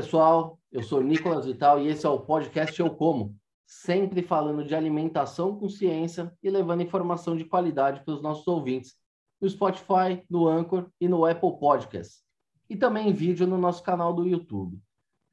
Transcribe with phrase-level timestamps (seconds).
[0.00, 0.60] pessoal.
[0.70, 3.34] Eu sou Nicolas Vital e esse é o podcast Eu Como,
[3.66, 8.94] sempre falando de alimentação com ciência e levando informação de qualidade para os nossos ouvintes
[9.40, 12.22] no Spotify, no Anchor e no Apple Podcasts.
[12.70, 14.80] E também em vídeo no nosso canal do YouTube.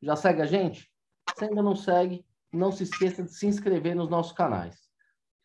[0.01, 0.91] Já segue a gente?
[1.37, 4.75] Se ainda não segue, não se esqueça de se inscrever nos nossos canais.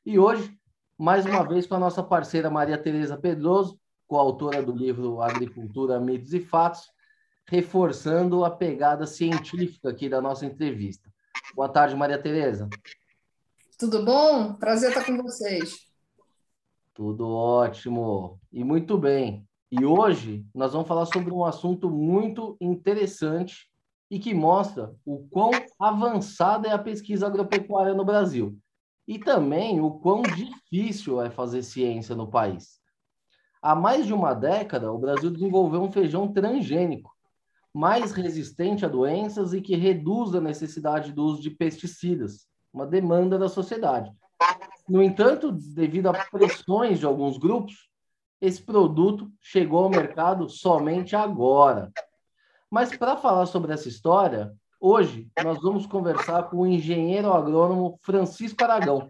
[0.06, 0.50] E hoje,
[0.96, 3.78] mais uma vez com a nossa parceira Maria Tereza Pedroso,
[4.08, 6.88] coautora do livro Agricultura, Mitos e Fatos,
[7.50, 11.10] reforçando a pegada científica aqui da nossa entrevista.
[11.52, 12.68] Boa tarde, Maria Tereza.
[13.76, 14.54] Tudo bom?
[14.54, 15.90] Prazer estar com vocês.
[16.94, 18.40] Tudo ótimo.
[18.52, 19.44] E muito bem.
[19.68, 23.68] E hoje nós vamos falar sobre um assunto muito interessante
[24.08, 28.56] e que mostra o quão avançada é a pesquisa agropecuária no Brasil.
[29.08, 32.78] E também o quão difícil é fazer ciência no país.
[33.60, 37.10] Há mais de uma década, o Brasil desenvolveu um feijão transgênico,
[37.72, 43.38] mais resistente a doenças e que reduz a necessidade do uso de pesticidas, uma demanda
[43.38, 44.10] da sociedade.
[44.88, 47.88] No entanto, devido a pressões de alguns grupos,
[48.40, 51.92] esse produto chegou ao mercado somente agora.
[52.70, 58.64] Mas para falar sobre essa história, hoje nós vamos conversar com o engenheiro agrônomo Francisco
[58.64, 59.08] Aragão,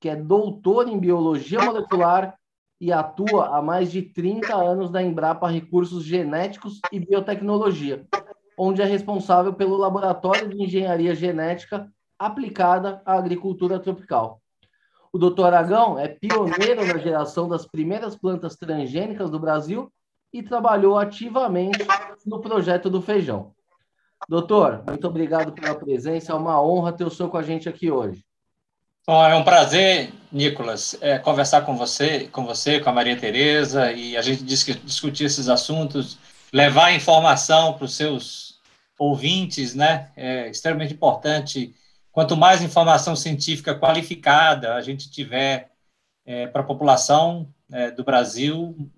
[0.00, 2.38] que é doutor em biologia molecular
[2.82, 8.04] e atua há mais de 30 anos na Embrapa Recursos Genéticos e Biotecnologia,
[8.58, 14.42] onde é responsável pelo Laboratório de Engenharia Genética aplicada à agricultura tropical.
[15.12, 15.44] O Dr.
[15.44, 19.88] Aragão é pioneiro na geração das primeiras plantas transgênicas do Brasil
[20.32, 21.86] e trabalhou ativamente
[22.26, 23.52] no projeto do feijão.
[24.28, 27.92] Doutor, muito obrigado pela presença, é uma honra ter o senhor com a gente aqui
[27.92, 28.24] hoje.
[29.04, 33.90] Bom, é um prazer, Nicolas, é, conversar com você, com você, com a Maria Tereza,
[33.90, 36.20] e a gente discutir esses assuntos,
[36.52, 38.60] levar informação para os seus
[38.96, 40.12] ouvintes, né?
[40.16, 41.74] É extremamente importante.
[42.12, 45.72] Quanto mais informação científica qualificada a gente tiver
[46.24, 48.88] é, para a população é, do Brasil,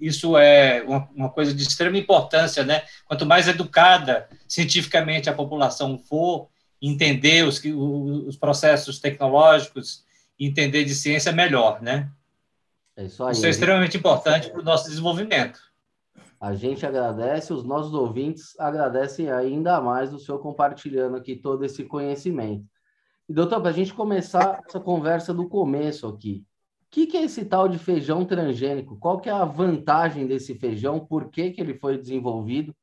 [0.00, 2.84] isso é uma, uma, coisa de extrema importância, né?
[3.06, 6.48] Quanto mais educada cientificamente a população for,
[6.82, 10.04] entender os, os processos tecnológicos,
[10.38, 12.10] entender de ciência melhor, né?
[12.96, 13.32] É isso aí.
[13.32, 15.60] Isso é extremamente importante para o nosso desenvolvimento.
[16.40, 21.84] A gente agradece, os nossos ouvintes agradecem ainda mais o senhor compartilhando aqui todo esse
[21.84, 22.66] conhecimento.
[23.28, 26.44] E, doutor, para a gente começar essa conversa do começo aqui,
[26.82, 28.98] o que, que, é esse tal de feijão transgênico?
[28.98, 30.98] Qual que é a vantagem desse feijão?
[30.98, 32.74] Por que, que ele foi desenvolvido?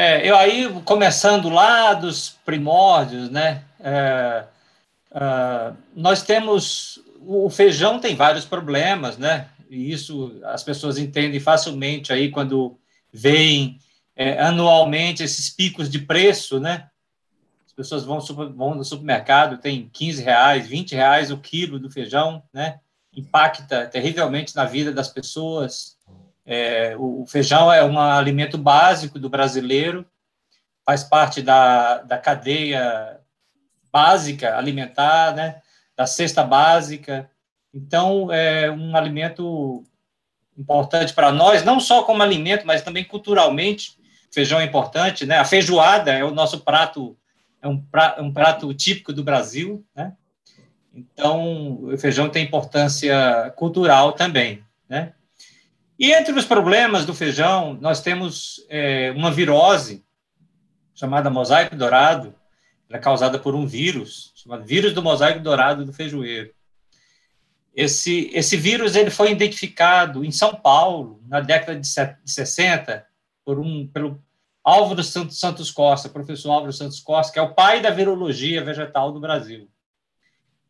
[0.00, 3.64] É, eu aí, começando lá dos primórdios, né?
[3.80, 4.44] É,
[5.10, 7.00] é, nós temos.
[7.20, 9.48] O feijão tem vários problemas, né?
[9.68, 12.78] E isso as pessoas entendem facilmente aí quando
[13.12, 13.80] veem
[14.14, 16.88] é, anualmente esses picos de preço, né?
[17.66, 22.40] As pessoas vão, vão no supermercado, tem 15 reais, 20 reais o quilo do feijão,
[22.52, 22.78] né?
[23.12, 25.97] Impacta terrivelmente na vida das pessoas.
[26.50, 30.06] É, o feijão é um alimento básico do brasileiro,
[30.82, 33.20] faz parte da, da cadeia
[33.92, 35.60] básica alimentar, né,
[35.94, 37.30] da cesta básica.
[37.74, 39.84] Então, é um alimento
[40.56, 43.98] importante para nós, não só como alimento, mas também culturalmente.
[44.32, 45.36] Feijão é importante, né?
[45.36, 47.14] A feijoada é o nosso prato,
[47.60, 50.14] é um prato, um prato típico do Brasil, né?
[50.94, 55.12] Então, o feijão tem importância cultural também, né?
[55.98, 60.04] E entre os problemas do feijão, nós temos é, uma virose
[60.94, 62.34] chamada mosaico dourado,
[62.88, 66.52] ela é causada por um vírus, chamado vírus do mosaico dourado do feijoeiro.
[67.74, 73.06] Esse, esse vírus ele foi identificado em São Paulo, na década de 60,
[73.44, 74.22] por um, pelo
[74.64, 79.20] Álvaro Santos Costa, professor Álvaro Santos Costa, que é o pai da virologia vegetal do
[79.20, 79.68] Brasil.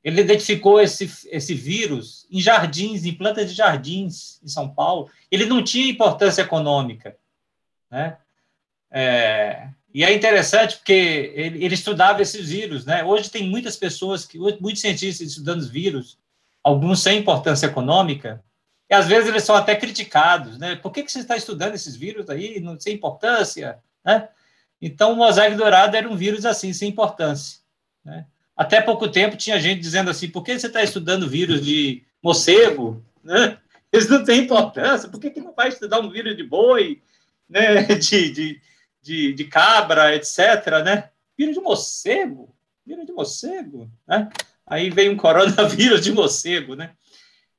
[0.02, 5.10] Ele identificou esse, esse vírus em jardins, em plantas de jardins em São Paulo.
[5.30, 7.16] Ele não tinha importância econômica.
[7.90, 8.16] Né?
[8.90, 12.86] É, e é interessante porque ele, ele, estudava esses vírus.
[12.86, 13.02] Né?
[13.02, 16.18] Hoje tem muitas pessoas, que, muitos cientistas estudando os vírus,
[16.62, 18.42] alguns sem importância econômica,
[18.90, 20.58] e às vezes eles são até criticados.
[20.58, 20.76] Né?
[20.76, 23.78] Por que, que você está estudando esses vírus aí, não, sem importância?
[24.04, 24.28] Né?
[24.80, 27.58] Então, o mosaico dourado era um vírus assim, sem importância.
[28.04, 28.24] Né?
[28.58, 33.00] Até pouco tempo tinha gente dizendo assim: por que você está estudando vírus de morcego?
[33.22, 33.56] Né?
[33.92, 35.08] Isso não tem importância.
[35.08, 37.00] Por que, que não vai estudar um vírus de boi,
[37.48, 37.82] né?
[37.94, 38.60] de, de,
[39.00, 40.82] de, de cabra, etc.
[40.84, 41.08] Né?
[41.38, 42.52] Vírus de morcego?
[42.84, 43.88] Vírus de morcego?
[44.04, 44.28] Né?
[44.66, 46.74] Aí veio um coronavírus de morcego.
[46.74, 46.90] Né?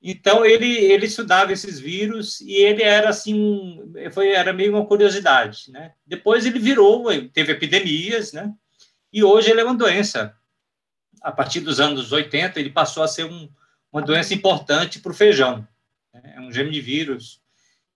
[0.04, 3.80] Então ele ele estudava esses vírus e ele era assim,
[4.12, 5.94] foi era meio uma curiosidade, né?
[6.06, 8.51] Depois ele virou, teve epidemias, né?
[9.13, 10.36] E hoje ele é uma doença.
[11.21, 13.50] A partir dos anos 80 ele passou a ser um,
[13.92, 15.68] uma doença importante para o feijão.
[16.13, 16.33] Né?
[16.36, 17.42] É um vírus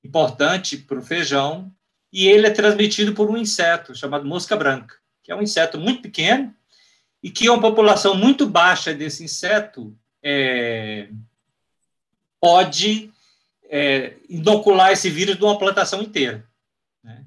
[0.03, 1.71] importante para o feijão
[2.11, 6.01] e ele é transmitido por um inseto chamado mosca branca, que é um inseto muito
[6.01, 6.53] pequeno
[7.21, 11.09] e que uma população muito baixa desse inseto é,
[12.39, 13.11] pode
[13.69, 16.45] é, inocular esse vírus de uma plantação inteira.
[17.01, 17.25] Né?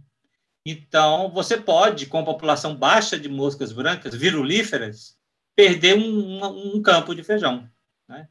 [0.64, 5.15] Então, você pode, com a população baixa de moscas brancas virulíferas,
[5.56, 7.68] perder um, um campo de feijão.
[8.06, 8.28] Né?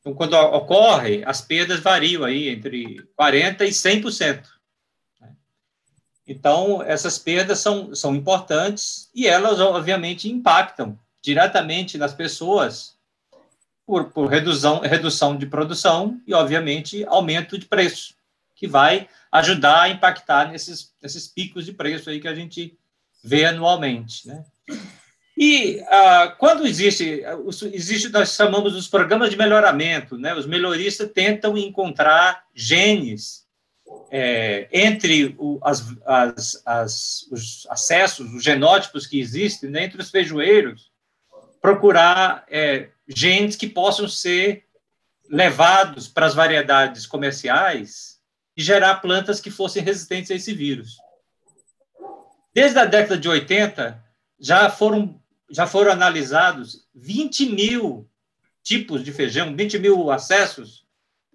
[0.00, 4.44] Então, quando ocorre, as perdas variam aí entre 40% e 100%.
[5.20, 5.32] Né?
[6.26, 12.94] Então, essas perdas são, são importantes e elas, obviamente, impactam diretamente nas pessoas
[13.86, 18.14] por, por redução, redução de produção e, obviamente, aumento de preço,
[18.54, 22.78] que vai ajudar a impactar nesses, nesses picos de preço aí que a gente
[23.22, 24.26] vê anualmente.
[24.28, 24.44] Né?
[25.36, 27.22] E ah, quando existe,
[27.72, 30.34] existe, nós chamamos os programas de melhoramento, né?
[30.34, 33.44] os melhoristas tentam encontrar genes
[34.10, 39.84] é, entre o, as, as, as, os acessos, os genótipos que existem né?
[39.84, 40.92] entre os feijoeiros,
[41.60, 44.64] procurar é, genes que possam ser
[45.28, 48.20] levados para as variedades comerciais
[48.56, 50.96] e gerar plantas que fossem resistentes a esse vírus.
[52.54, 54.00] Desde a década de 80,
[54.38, 58.08] já foram, já foram analisados 20 mil
[58.62, 60.84] tipos de feijão, 20 mil acessos,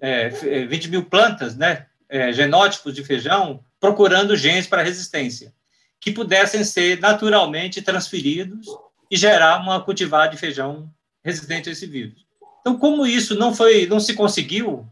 [0.01, 5.53] é, 20 mil plantas, né, é, genótipos de feijão, procurando genes para resistência,
[5.99, 8.65] que pudessem ser naturalmente transferidos
[9.11, 10.91] e gerar uma cultivar de feijão
[11.23, 12.25] resistente a esse vírus.
[12.61, 14.87] Então, como isso não foi, não se conseguiu,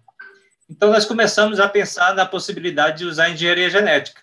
[0.69, 4.21] então nós começamos a pensar na possibilidade de usar engenharia genética,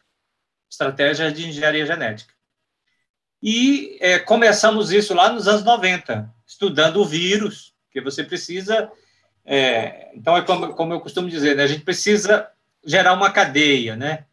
[0.71, 2.34] estratégias de engenharia genética.
[3.47, 8.91] E é, começamos isso lá nos anos 90, estudando o vírus, que você precisa.
[9.45, 12.49] É, então, é como, como eu costumo dizer, né, a gente precisa
[12.87, 14.25] gerar uma cadeia, né,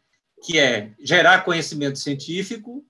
[0.42, 2.82] que é gerar conhecimento científico,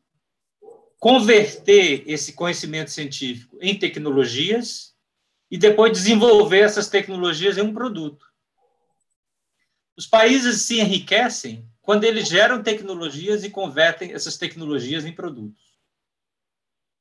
[1.00, 4.94] converter esse conhecimento científico em tecnologias
[5.50, 8.24] e depois desenvolver essas tecnologias em um produto.
[9.96, 15.71] Os países se enriquecem quando eles geram tecnologias e convertem essas tecnologias em produtos.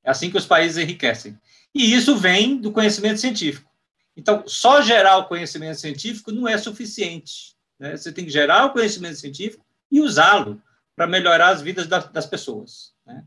[0.04, 1.38] É assim que os países enriquecem.
[1.74, 3.70] E isso vem do conhecimento científico.
[4.16, 7.56] Então, só gerar o conhecimento científico não é suficiente.
[7.80, 7.96] Né?
[7.96, 10.62] Você tem que gerar o conhecimento científico e usá-lo
[10.96, 12.94] para melhorar as vidas das pessoas.
[13.06, 13.24] Né?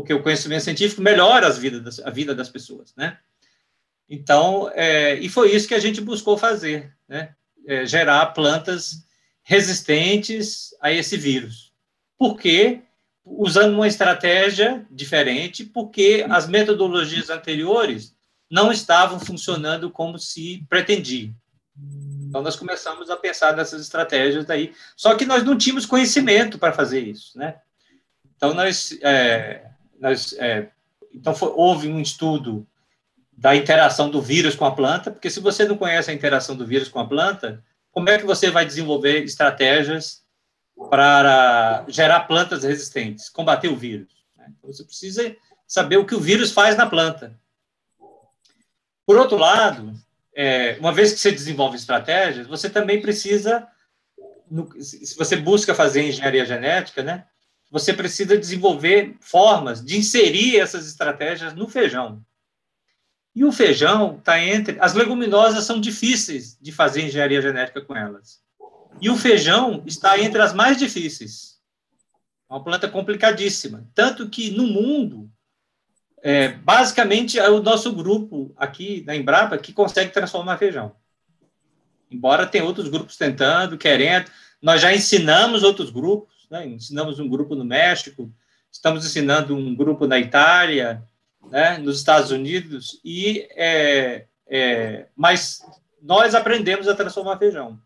[0.00, 3.18] porque o conhecimento científico melhora as vidas das, a vida das pessoas, né?
[4.08, 7.34] Então, é, e foi isso que a gente buscou fazer, né?
[7.66, 9.04] É, gerar plantas
[9.42, 11.72] resistentes a esse vírus.
[12.18, 12.80] Por quê?
[13.24, 18.14] Usando uma estratégia diferente, porque as metodologias anteriores
[18.50, 21.30] não estavam funcionando como se pretendia.
[22.28, 24.72] Então, nós começamos a pensar nessas estratégias daí.
[24.96, 27.56] Só que nós não tínhamos conhecimento para fazer isso, né?
[28.36, 29.70] Então, nós é,
[30.00, 30.68] nós, é,
[31.14, 32.66] então foi, houve um estudo
[33.36, 36.66] da interação do vírus com a planta, porque se você não conhece a interação do
[36.66, 37.62] vírus com a planta,
[37.92, 40.19] como é que você vai desenvolver estratégias
[40.88, 44.08] para gerar plantas resistentes, combater o vírus?
[44.36, 44.46] Né?
[44.56, 47.38] Então, você precisa saber o que o vírus faz na planta.
[49.04, 49.92] Por outro lado,
[50.34, 53.66] é, uma vez que você desenvolve estratégias, você também precisa,
[54.50, 57.26] no, se você busca fazer engenharia genética, né,
[57.70, 62.24] você precisa desenvolver formas de inserir essas estratégias no feijão.
[63.34, 64.76] E o feijão está entre.
[64.80, 68.40] As leguminosas são difíceis de fazer engenharia genética com elas.
[69.00, 71.58] E o feijão está entre as mais difíceis.
[72.48, 73.88] É uma planta complicadíssima.
[73.94, 75.30] Tanto que no mundo,
[76.22, 80.94] é, basicamente é o nosso grupo aqui na Embrapa que consegue transformar feijão.
[82.10, 84.30] Embora tenha outros grupos tentando, querendo.
[84.60, 86.66] Nós já ensinamos outros grupos né?
[86.66, 88.30] ensinamos um grupo no México,
[88.70, 91.02] estamos ensinando um grupo na Itália,
[91.48, 91.78] né?
[91.78, 95.64] nos Estados Unidos, e é, é, mas
[96.02, 97.78] nós aprendemos a transformar feijão.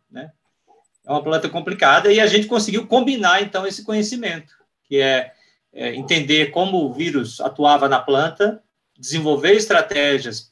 [1.07, 5.33] É uma planta complicada e a gente conseguiu combinar, então, esse conhecimento, que é,
[5.73, 8.63] é entender como o vírus atuava na planta,
[8.99, 10.49] desenvolver estratégias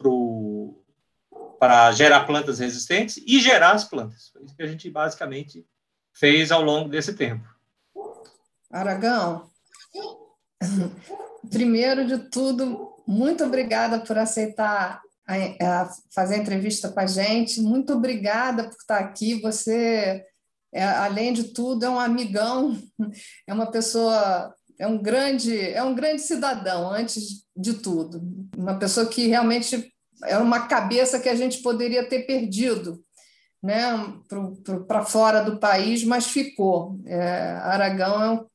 [1.59, 4.29] para gerar plantas resistentes e gerar as plantas.
[4.29, 5.67] Foi isso que a gente basicamente
[6.13, 7.47] fez ao longo desse tempo.
[8.71, 9.51] Aragão,
[11.51, 17.61] primeiro de tudo, muito obrigada por aceitar a, a fazer a entrevista com a gente.
[17.61, 19.41] Muito obrigada por estar aqui.
[19.41, 20.25] Você,
[20.73, 22.77] é, além de tudo, é um amigão,
[23.47, 28.23] é uma pessoa, é um grande, é um grande cidadão, antes de tudo.
[28.57, 29.93] Uma pessoa que realmente
[30.25, 33.05] é uma cabeça que a gente poderia ter perdido
[33.63, 33.93] né,
[34.89, 36.99] para fora do país, mas ficou.
[37.07, 38.47] É, Aragão é, um,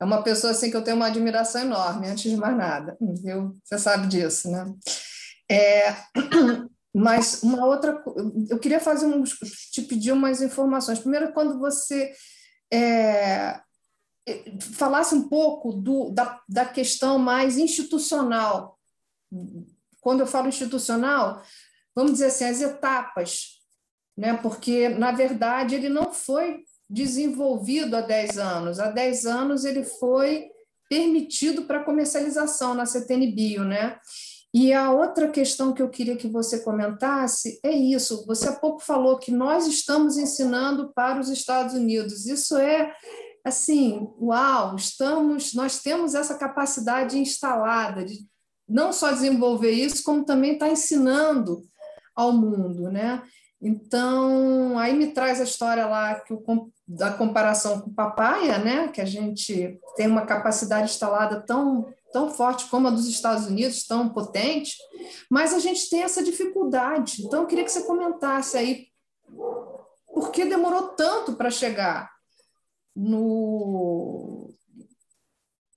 [0.00, 3.54] é, uma pessoa assim que eu tenho uma admiração enorme, antes de mais nada, viu?
[3.62, 4.66] Você sabe disso, né?
[5.48, 5.94] É,
[6.98, 8.02] mas uma outra,
[8.48, 10.98] eu queria fazer um, te pedir umas informações.
[10.98, 12.12] Primeiro, quando você
[12.72, 13.60] é,
[14.72, 18.78] falasse um pouco do, da, da questão mais institucional.
[20.00, 21.42] Quando eu falo institucional,
[21.94, 23.56] vamos dizer assim, as etapas
[24.16, 24.34] né?
[24.42, 28.80] porque, na verdade, ele não foi desenvolvido há 10 anos.
[28.80, 30.48] Há 10 anos ele foi
[30.88, 33.98] permitido para comercialização na CTN Bio, né?
[34.54, 38.24] E a outra questão que eu queria que você comentasse é isso.
[38.26, 42.26] Você há pouco falou que nós estamos ensinando para os Estados Unidos.
[42.26, 42.92] Isso é
[43.44, 48.26] assim, uau, estamos, nós temos essa capacidade instalada de
[48.68, 51.62] não só desenvolver isso, como também estar tá ensinando
[52.14, 53.22] ao mundo, né?
[53.60, 56.42] Então, aí me traz a história lá que o,
[56.86, 58.88] da comparação com papaya, né?
[58.88, 63.86] que a gente tem uma capacidade instalada tão, tão forte como a dos Estados Unidos,
[63.86, 64.74] tão potente,
[65.30, 67.22] mas a gente tem essa dificuldade.
[67.22, 68.86] Então, eu queria que você comentasse aí
[70.14, 72.10] por que demorou tanto para chegar
[72.96, 74.50] no.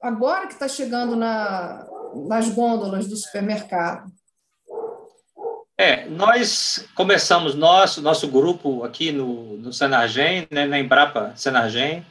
[0.01, 1.85] Agora que está chegando na,
[2.25, 4.09] nas gôndolas do supermercado.
[5.77, 9.71] É, nós começamos nosso nosso grupo aqui no, no
[10.49, 12.05] né, na Embrapa Senargem,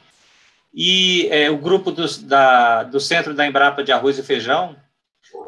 [0.73, 4.75] e é, o grupo do, da, do Centro da Embrapa de Arroz e Feijão,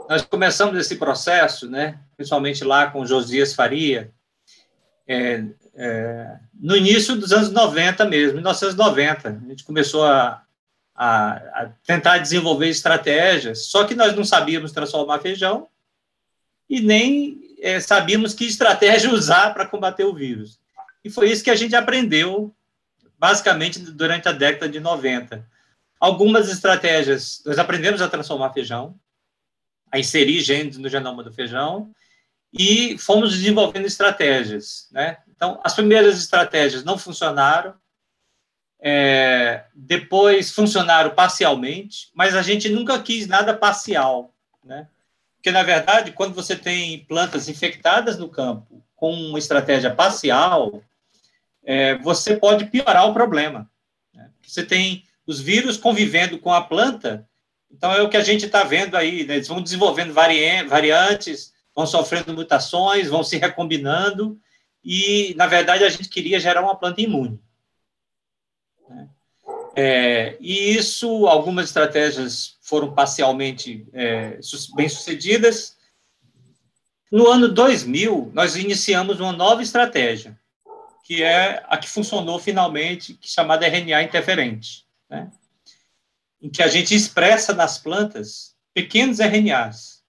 [0.09, 4.11] nós começamos esse processo, né, principalmente lá com Josias Faria,
[5.07, 9.29] é, é, no início dos anos 90 mesmo, 1990.
[9.29, 10.43] A gente começou a,
[10.95, 15.67] a, a tentar desenvolver estratégias, só que nós não sabíamos transformar feijão
[16.69, 20.59] e nem é, sabíamos que estratégia usar para combater o vírus.
[21.03, 22.53] E foi isso que a gente aprendeu,
[23.21, 25.47] basicamente, durante a década de 90.
[25.99, 28.99] Algumas estratégias, nós aprendemos a transformar feijão,
[29.91, 31.93] a inserir genes no genoma do feijão,
[32.51, 34.87] e fomos desenvolvendo estratégias.
[34.91, 35.17] Né?
[35.35, 37.75] Então, as primeiras estratégias não funcionaram,
[38.81, 44.33] é, depois funcionaram parcialmente, mas a gente nunca quis nada parcial.
[44.63, 44.87] Né?
[45.35, 50.81] Porque, na verdade, quando você tem plantas infectadas no campo com uma estratégia parcial,
[51.63, 53.69] é, você pode piorar o problema.
[54.13, 54.29] Né?
[54.45, 57.27] Você tem os vírus convivendo com a planta,
[57.69, 59.35] então é o que a gente está vendo aí, né?
[59.35, 64.39] eles vão desenvolvendo vari variantes, vão sofrendo mutações, vão se recombinando,
[64.83, 67.39] e, na verdade, a gente queria gerar uma planta imune.
[68.89, 69.09] Né?
[69.75, 74.39] É, e isso, algumas estratégias foram parcialmente é,
[74.75, 75.77] bem-sucedidas.
[77.11, 80.37] No ano 2000, nós iniciamos uma nova estratégia,
[81.11, 85.29] que é a que funcionou finalmente, é chamada RNA interferente, né?
[86.41, 90.05] em que a gente expressa nas plantas pequenos RNAs.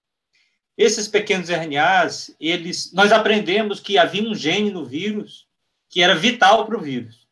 [0.77, 5.45] Esses pequenos RNAs, eles, nós aprendemos que havia um gene no vírus
[5.89, 7.27] que era vital para o vírus.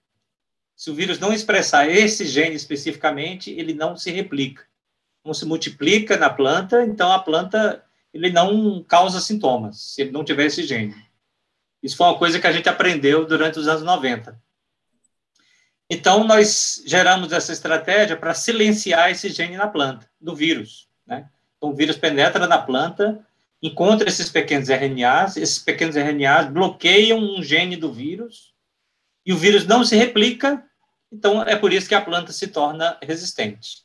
[0.76, 4.70] Se o vírus não expressar esse gene especificamente, ele não se replica
[5.24, 7.82] não se multiplica na planta, então a planta
[8.14, 10.94] ele não causa sintomas, se ele não tiver esse gene.
[11.82, 14.40] Isso foi uma coisa que a gente aprendeu durante os anos 90.
[15.90, 20.88] Então, nós geramos essa estratégia para silenciar esse gene na planta, do vírus.
[21.06, 21.30] Né?
[21.58, 23.26] Então, o vírus penetra na planta,
[23.62, 28.54] encontra esses pequenos RNAs, esses pequenos RNAs bloqueiam um gene do vírus,
[29.26, 30.64] e o vírus não se replica,
[31.12, 33.84] então é por isso que a planta se torna resistente.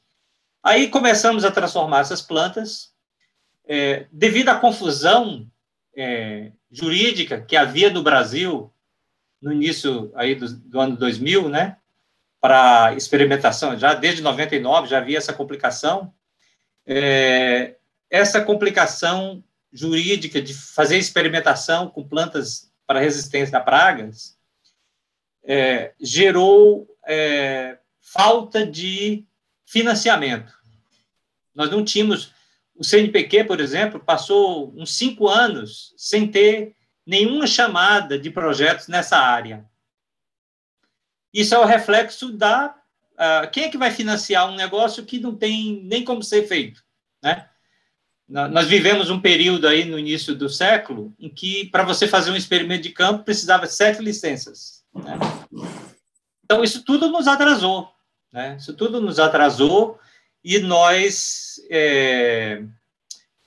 [0.63, 2.95] Aí começamos a transformar essas plantas.
[3.69, 5.47] É, devido à confusão
[5.97, 8.73] é, jurídica que havia no Brasil
[9.41, 11.77] no início aí do, do ano 2000, né,
[12.41, 16.13] para experimentação, já desde 99 já havia essa complicação.
[16.87, 17.77] É,
[18.11, 19.43] essa complicação
[19.73, 24.39] jurídica de fazer experimentação com plantas para resistência a pragas
[25.45, 29.25] é, gerou é, falta de
[29.65, 30.53] financiamento.
[31.55, 32.33] Nós não tínhamos.
[32.79, 36.75] O CNPq, por exemplo, passou uns cinco anos sem ter
[37.07, 39.65] nenhuma chamada de projetos nessa área.
[41.33, 42.75] Isso é o reflexo da.
[43.13, 46.85] Uh, quem é que vai financiar um negócio que não tem nem como ser feito?
[47.23, 47.49] Né?
[48.29, 52.37] nós vivemos um período aí no início do século em que, para você fazer um
[52.37, 54.85] experimento de campo, precisava de sete licenças.
[54.93, 55.17] Né?
[56.45, 57.89] Então, isso tudo nos atrasou.
[58.33, 58.57] Né?
[58.59, 59.99] Isso tudo nos atrasou
[60.49, 62.63] e nós é,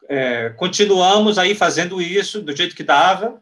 [0.09, 3.41] é, continuamos aí fazendo isso do jeito que dava,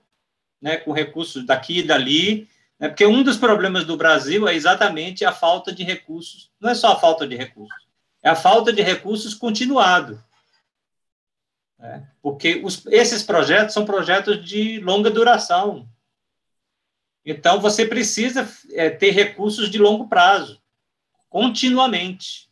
[0.61, 2.47] né, com recursos daqui e dali,
[2.79, 6.75] né, porque um dos problemas do Brasil é exatamente a falta de recursos, não é
[6.75, 7.75] só a falta de recursos,
[8.21, 10.23] é a falta de recursos continuado.
[11.79, 15.89] Né, porque os, esses projetos são projetos de longa duração.
[17.25, 20.61] Então, você precisa é, ter recursos de longo prazo,
[21.27, 22.46] continuamente.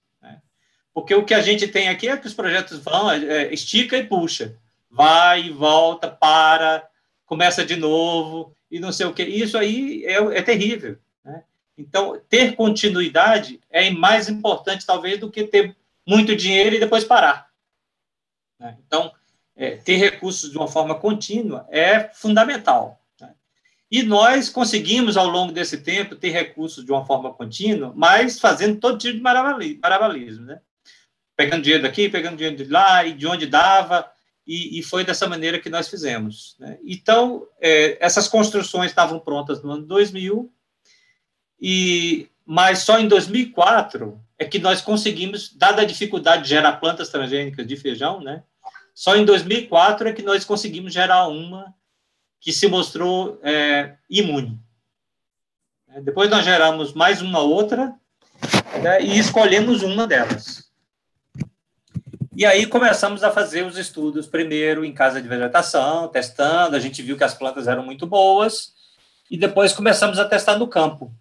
[0.95, 3.97] Porque o que a gente tem aqui é que os projetos vão, é, é estica
[3.97, 4.57] e puxa,
[4.89, 6.87] vai e volta, para,
[7.25, 9.21] começa de novo, e não sei o que.
[9.21, 10.97] Isso aí é, é terrível.
[11.21, 11.43] Né?
[11.77, 15.75] Então, ter continuidade é mais importante, talvez, do que ter
[16.07, 17.49] muito dinheiro e depois parar.
[18.57, 18.77] Né?
[18.87, 19.11] Então,
[19.53, 23.01] é, ter recursos de uma forma contínua é fundamental.
[23.19, 23.33] Né?
[23.91, 28.79] E nós conseguimos, ao longo desse tempo, ter recursos de uma forma contínua, mas fazendo
[28.79, 30.45] todo tipo de malabarismo.
[30.45, 30.61] Né?
[31.35, 34.09] Pegando dinheiro daqui, pegando dinheiro de lá, e de onde dava,
[34.47, 36.55] e, e, foi dessa maneira que nós fizemos.
[36.59, 36.77] Né?
[36.85, 40.51] Então, é, essas construções estavam prontas no ano 2000,
[41.59, 47.09] e, mas só em 2004 é que nós conseguimos, dada a dificuldade de gerar plantas
[47.09, 48.43] transgênicas de feijão, né?
[48.93, 51.73] só em 2004 é que nós conseguimos gerar uma
[52.39, 54.59] que se mostrou é, imune.
[56.03, 57.93] Depois nós geramos mais uma outra
[58.81, 60.64] né, e escolhemos uma delas.
[62.37, 67.01] E aí começamos a fazer os estudos, primeiro em casa de vegetação, testando, a gente
[67.01, 68.73] viu que as plantas eram muito boas,
[69.31, 71.13] e depois começamos a testar no campo.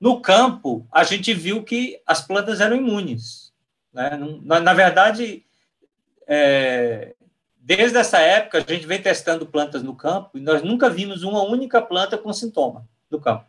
[0.00, 3.52] No campo, a gente viu que as plantas eram imunes.
[3.92, 4.18] Né?
[4.42, 5.44] Na, na verdade,
[6.26, 7.14] é,
[7.58, 11.42] desde essa época, a gente vem testando plantas no campo, e nós nunca vimos uma
[11.42, 13.44] única planta com sintoma no campo.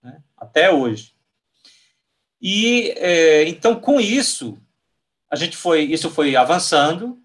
[0.00, 0.22] Né?
[0.36, 1.12] Até hoje.
[2.40, 4.56] E, é, então, com isso,
[5.30, 7.18] a gente foi, isso foi avançando,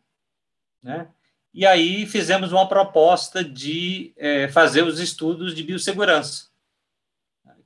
[0.81, 1.07] né?
[1.53, 6.47] E aí fizemos uma proposta de é, fazer os estudos de biossegurança,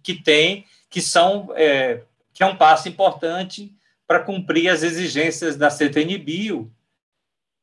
[0.02, 2.02] que tem, que são, é,
[2.34, 3.72] que é um passo importante
[4.08, 6.72] para cumprir as exigências da CTN-Bio,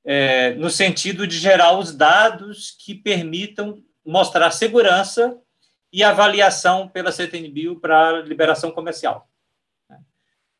[0.04, 5.38] é, no sentido de gerar os dados que permitam mostrar segurança
[5.92, 9.28] e avaliação pela CTN-Bio para liberação comercial.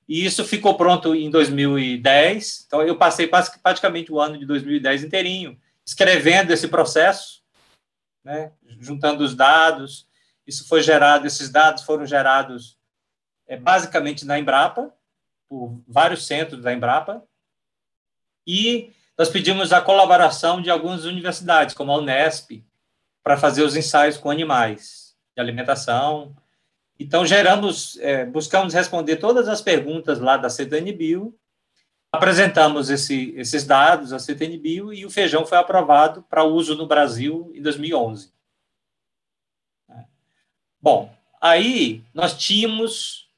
[0.08, 2.64] E isso ficou pronto em 2010.
[2.66, 7.42] Então, eu passei praticamente o ano de 2010 inteirinho escrevendo esse processo,
[8.24, 10.06] né, juntando os dados.
[10.46, 12.78] Isso foi gerado, esses dados foram gerados
[13.46, 14.94] é, basicamente na Embrapa,
[15.48, 17.22] por vários centros da Embrapa.
[18.46, 22.64] E nós pedimos a colaboração de algumas universidades, como a Unesp,
[23.22, 26.34] para fazer os ensaios com animais de alimentação,
[27.02, 31.36] então, geramos, é, buscamos responder todas as perguntas lá da CTN-Bio,
[32.12, 37.50] apresentamos esse, esses dados à CTN-Bio e o feijão foi aprovado para uso no Brasil
[37.54, 38.30] em 2011.
[40.80, 43.30] Bom, aí nós tínhamos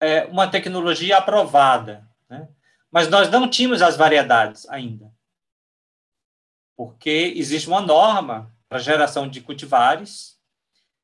[0.00, 2.48] é, uma tecnologia aprovada, né?
[2.90, 5.12] mas nós não tínhamos as variedades ainda,
[6.76, 10.38] porque existe uma norma para geração de cultivares.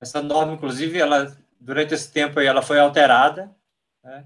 [0.01, 3.51] Essa norma, inclusive, ela durante esse tempo aí ela foi alterada.
[4.03, 4.25] Né?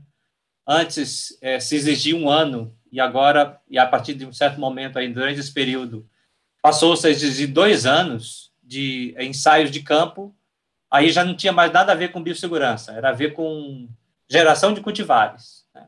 [0.66, 4.98] Antes é, se exigia um ano e agora, e a partir de um certo momento
[4.98, 6.08] aí, durante esse período,
[6.60, 10.34] passou-se a exigir dois anos de ensaios de campo,
[10.90, 13.88] aí já não tinha mais nada a ver com biossegurança, era a ver com
[14.28, 15.64] geração de cultivares.
[15.74, 15.86] Né?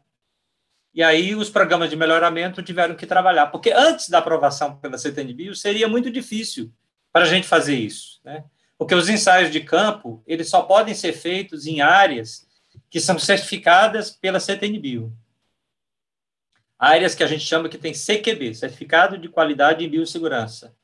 [0.94, 5.54] E aí os programas de melhoramento tiveram que trabalhar, porque antes da aprovação pela CTNBio
[5.54, 6.72] seria muito difícil
[7.12, 8.44] para a gente fazer isso, né?
[8.80, 12.48] Porque os ensaios de campo eles só podem ser feitos em áreas
[12.88, 15.14] que são certificadas pela CTNBio.
[16.78, 20.74] Áreas que a gente chama que tem CQB, Certificado de Qualidade em Biossegurança.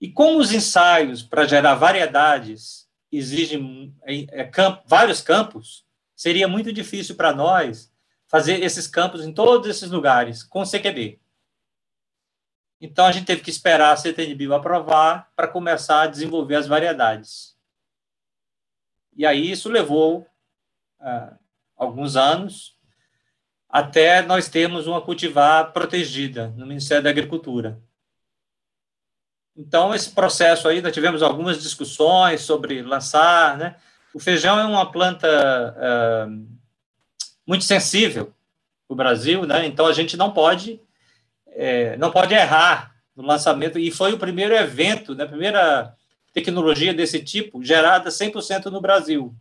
[0.00, 5.84] E como os ensaios para gerar variedades exigem é, camp, vários campos,
[6.16, 7.92] seria muito difícil para nós
[8.26, 11.20] fazer esses campos em todos esses lugares com CQB.
[12.80, 17.56] Então, a gente teve que esperar a CTNBio aprovar para começar a desenvolver as variedades.
[19.16, 20.26] E aí isso levou
[21.00, 21.36] uh,
[21.76, 22.78] alguns anos
[23.68, 27.82] até nós termos uma cultivar protegida no Ministério da Agricultura.
[29.56, 33.74] Então, esse processo aí, nós tivemos algumas discussões sobre lançar, né?
[34.14, 35.26] O feijão é uma planta
[35.76, 36.58] uh,
[37.44, 38.32] muito sensível
[38.88, 39.66] no Brasil, né?
[39.66, 40.80] Então, a gente não pode
[41.58, 45.92] é, não pode errar no lançamento, e foi o primeiro evento, né, a primeira
[46.32, 49.34] tecnologia desse tipo gerada 100% no Brasil,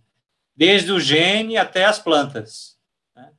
[0.55, 2.75] desde o gene até as plantas.
[3.15, 3.29] Né?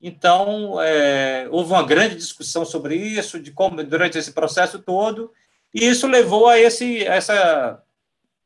[0.00, 5.32] Então, é, houve uma grande discussão sobre isso, de como durante esse processo todo,
[5.74, 7.82] e isso levou a esse, essa,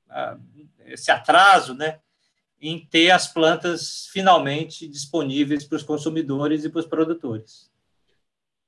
[0.09, 0.38] a,
[0.87, 1.99] esse atraso, né,
[2.59, 7.72] em ter as plantas finalmente disponíveis para os consumidores e para os produtores.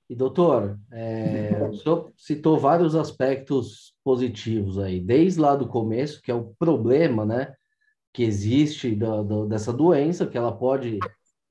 [0.08, 6.30] E doutor, é, o senhor citou vários aspectos positivos aí, desde lá do começo, que
[6.30, 7.54] é o problema, né,
[8.12, 10.98] que existe do, do, dessa doença, que ela pode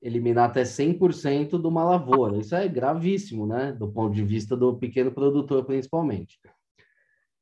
[0.00, 2.38] eliminar até 100% de uma lavoura.
[2.38, 6.38] Isso é gravíssimo, né, do ponto de vista do pequeno produtor, principalmente.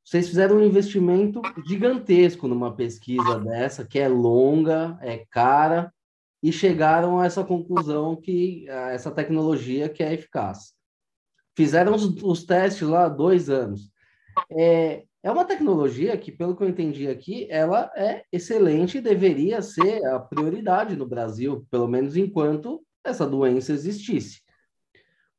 [0.03, 5.93] Vocês fizeram um investimento gigantesco numa pesquisa dessa, que é longa, é cara,
[6.41, 10.72] e chegaram a essa conclusão que essa tecnologia que é eficaz.
[11.55, 13.91] Fizeram os, os testes lá há dois anos.
[14.51, 19.61] É, é uma tecnologia que, pelo que eu entendi aqui, ela é excelente e deveria
[19.61, 24.41] ser a prioridade no Brasil, pelo menos enquanto essa doença existisse.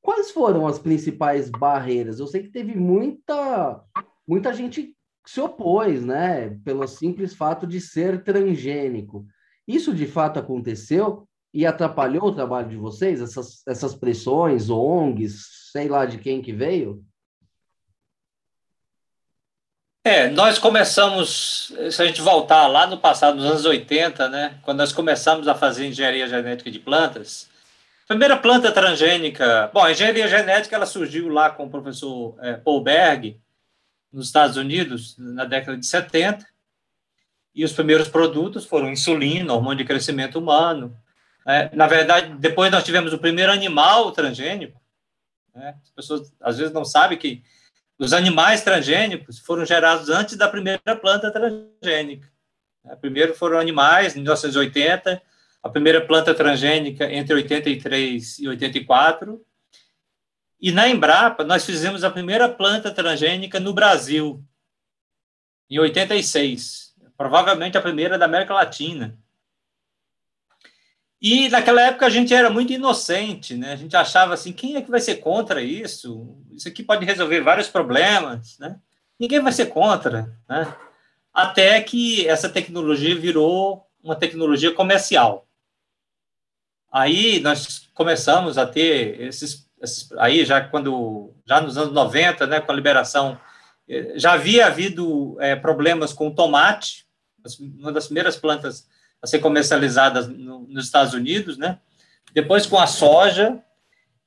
[0.00, 2.18] Quais foram as principais barreiras?
[2.18, 3.83] Eu sei que teve muita
[4.27, 4.96] muita gente
[5.27, 9.27] se opôs, né, pelo simples fato de ser transgênico.
[9.66, 15.87] Isso de fato aconteceu e atrapalhou o trabalho de vocês, essas, essas pressões, ONGs, sei
[15.87, 17.05] lá de quem que veio?
[20.03, 24.79] É, nós começamos, se a gente voltar lá no passado, nos anos 80, né, quando
[24.79, 27.49] nós começamos a fazer engenharia genética de plantas,
[28.05, 32.55] a primeira planta transgênica, bom, a engenharia genética ela surgiu lá com o professor é,
[32.55, 33.40] Paul Berg,
[34.12, 36.45] nos Estados Unidos na década de 70,
[37.55, 40.95] e os primeiros produtos foram insulina, hormônio de crescimento humano.
[41.47, 44.81] É, na verdade, depois nós tivemos o primeiro animal transgênico.
[45.55, 45.77] Né?
[45.83, 47.43] As pessoas às vezes não sabem que
[47.99, 52.29] os animais transgênicos foram gerados antes da primeira planta transgênica.
[52.85, 55.23] É, primeiro foram animais, em 1980,
[55.63, 59.45] a primeira planta transgênica entre 83 e 84,
[60.61, 64.43] e na Embrapa, nós fizemos a primeira planta transgênica no Brasil,
[65.69, 69.19] em 86, provavelmente a primeira da América Latina.
[71.27, 73.73] E naquela época a gente era muito inocente, né?
[73.73, 76.37] A gente achava assim, quem é que vai ser contra isso?
[76.53, 78.79] Isso aqui pode resolver vários problemas, né?
[79.19, 80.77] Ninguém vai ser contra, né?
[81.33, 85.49] Até que essa tecnologia virou uma tecnologia comercial.
[86.93, 89.67] Aí nós começamos a ter esses
[90.19, 93.41] aí já quando já nos anos 90, né, com a liberação,
[93.89, 97.07] eh, já havia havido é, problemas com o tomate,
[97.79, 98.87] uma das primeiras plantas
[99.25, 101.79] a ser comercializadas no, nos Estados Unidos, né?
[102.35, 103.59] Depois com a soja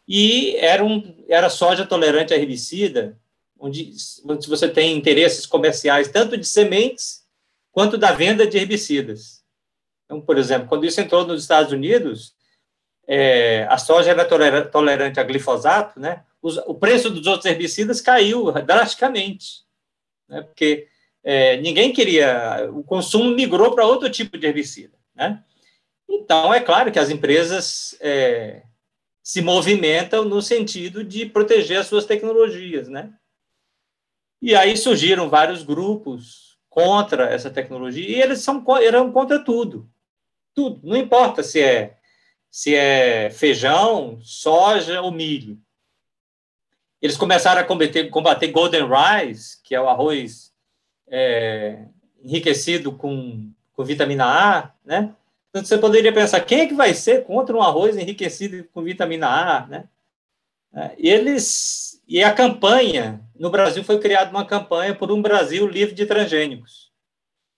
[0.07, 3.15] e era um era soja tolerante a herbicida,
[3.59, 3.91] onde,
[4.25, 7.23] onde você tem interesses comerciais tanto de sementes
[7.71, 9.43] quanto da venda de herbicidas.
[10.05, 12.33] Então, por exemplo, quando isso entrou nos Estados Unidos,
[13.07, 14.25] é, a soja era
[14.65, 16.23] tolerante a glifosato, né?
[16.41, 19.63] O preço dos outros herbicidas caiu drasticamente,
[20.27, 20.41] né?
[20.41, 20.87] Porque
[21.23, 25.43] é, ninguém queria, o consumo migrou para outro tipo de herbicida, né?
[26.09, 28.63] Então, é claro que as empresas é,
[29.21, 33.13] se movimentam no sentido de proteger as suas tecnologias, né?
[34.41, 39.89] E aí surgiram vários grupos contra essa tecnologia, e eles são, eram contra tudo.
[40.53, 40.79] Tudo.
[40.87, 41.97] Não importa se é
[42.49, 45.59] se é feijão, soja ou milho.
[47.01, 50.51] Eles começaram a combater, combater golden rice, que é o arroz
[51.07, 51.85] é,
[52.23, 55.13] enriquecido com, com vitamina A, né?
[55.49, 59.27] Então, você poderia pensar, quem é que vai ser contra um arroz enriquecido com vitamina
[59.27, 59.89] A, né?
[60.73, 65.95] É, eles, e a campanha, no Brasil foi criada uma campanha por um Brasil livre
[65.95, 66.91] de transgênicos,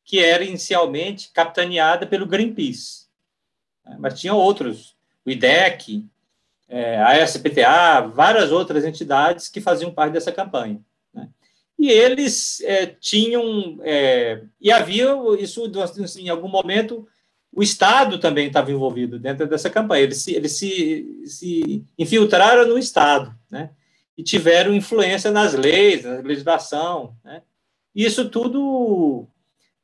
[0.06, 3.08] que era inicialmente capitaneada pelo Greenpeace.
[3.86, 3.98] Né?
[4.00, 6.08] mas tinha outros, o IDEC,
[6.68, 10.80] é, a SPTA, várias outras entidades que faziam parte dessa campanha.
[11.80, 15.64] E eles é, tinham, é, e havia isso,
[16.04, 17.08] assim, em algum momento,
[17.54, 22.78] o Estado também estava envolvido dentro dessa campanha, eles se, eles se, se infiltraram no
[22.78, 23.70] Estado, né?
[24.18, 27.42] e tiveram influência nas leis, na legislação, né?
[27.96, 29.26] Isso tudo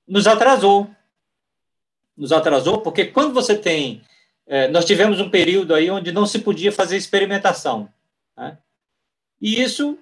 [0.06, 0.90] nos atrasou,
[2.18, 4.02] nos atrasou, porque quando você tem.
[4.46, 7.90] É, nós tivemos um período aí onde não se podia fazer experimentação.
[8.38, 8.58] Né?
[9.42, 9.98] E isso,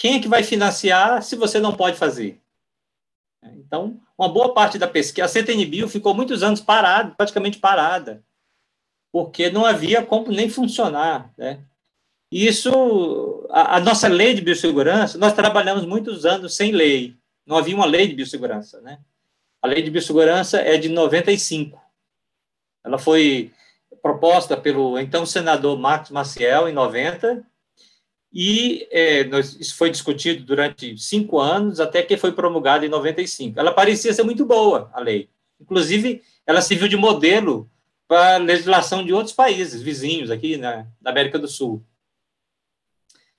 [0.00, 2.40] quem é que vai financiar se você não pode fazer?
[3.42, 8.24] Então, uma boa parte da pesquisa, a CTNBio ficou muitos anos parada, praticamente parada,
[9.12, 11.30] porque não havia como nem funcionar.
[11.36, 11.60] Né?
[12.32, 17.14] E isso, a, a, nossa lei de biossegurança, nós trabalhamos muitos anos sem lei.
[17.44, 19.00] Não havia uma lei de biossegurança, né?
[19.60, 21.78] A lei de biossegurança é de 95.
[22.82, 23.52] Ela foi
[24.00, 27.44] proposta pelo então senador Marcos Maciel em 90
[28.32, 33.58] e é, nós, isso foi discutido durante cinco anos até que foi promulgada em 95.
[33.58, 35.28] Ela parecia ser muito boa a lei,
[35.60, 37.70] inclusive ela serviu de modelo
[38.06, 41.84] para a legislação de outros países vizinhos aqui na, na América do Sul.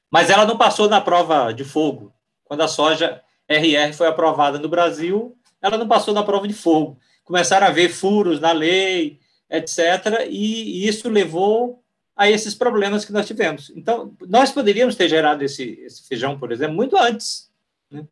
[0.09, 2.13] Mas ela não passou na prova de fogo.
[2.43, 6.97] Quando a soja RR foi aprovada no Brasil, ela não passou na prova de fogo.
[7.23, 10.25] Começaram a haver furos na lei, etc.
[10.29, 11.83] E, isso levou
[12.15, 13.71] a esses problemas que nós tivemos.
[13.75, 17.51] Então, nós poderíamos ter gerado esse, esse feijão, por exemplo, muito antes.
[17.89, 18.05] Né?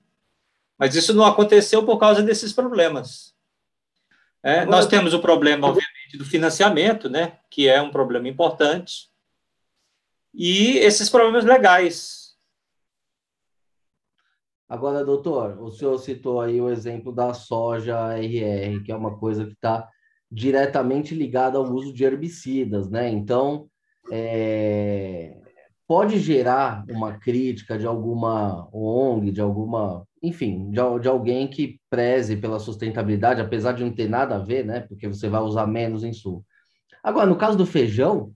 [0.77, 3.35] Mas isso não aconteceu por causa desses problemas.
[4.41, 9.09] É, nós temos o problema, obviamente, do financiamento, né, que é um problema importante,
[10.33, 12.37] e esses problemas legais.
[14.67, 19.45] Agora, doutor, o senhor citou aí o exemplo da soja RR, que é uma coisa
[19.45, 19.89] que está
[20.31, 23.09] diretamente ligada ao uso de herbicidas, né?
[23.09, 23.68] Então,
[24.11, 25.35] é,
[25.87, 32.35] pode gerar uma crítica de alguma ONG, de alguma, enfim, de, de, alguém que preze
[32.35, 34.81] pela sustentabilidade, apesar de não ter nada a ver, né?
[34.81, 36.45] Porque você vai usar menos insumo.
[37.03, 38.31] Agora, no caso do feijão,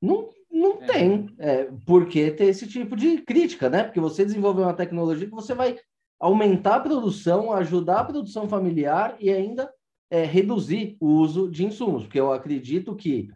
[0.00, 0.86] não, não é.
[0.86, 3.82] tem é, por que ter esse tipo de crítica, né?
[3.82, 5.76] Porque você desenvolveu uma tecnologia que você vai
[6.20, 9.70] aumentar a produção, ajudar a produção familiar e ainda
[10.10, 13.28] é, reduzir o uso de insumos, porque eu acredito que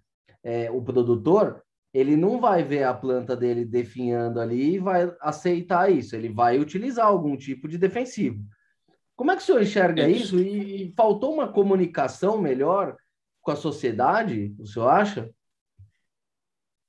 [0.43, 5.91] é, o produtor ele não vai ver a planta dele definhando ali e vai aceitar
[5.91, 8.45] isso, ele vai utilizar algum tipo de defensivo.
[9.17, 10.39] Como é que o senhor enxerga isso?
[10.39, 12.97] E, e faltou uma comunicação melhor
[13.43, 15.31] com a sociedade, o senhor acha?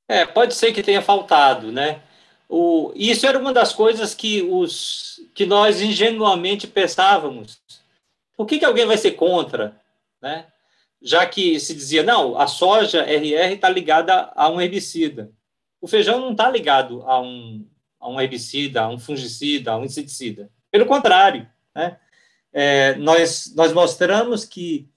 [0.07, 2.03] É, pode ser que tenha faltado, né?
[2.47, 7.61] O, isso era uma das coisas que, os, que nós ingenuamente pensávamos
[8.41, 9.79] por que, que alguém vai ser contra?
[10.19, 10.47] Né?
[11.01, 15.31] Já que se dizia, não, a soja RR está ligada a um herbicida.
[15.79, 17.67] O feijão não está ligado a um,
[17.99, 20.49] a um herbicida, a um fungicida, a um inseticida.
[20.69, 21.97] Pelo contrário, né?
[22.53, 24.89] É, nós, nós mostramos que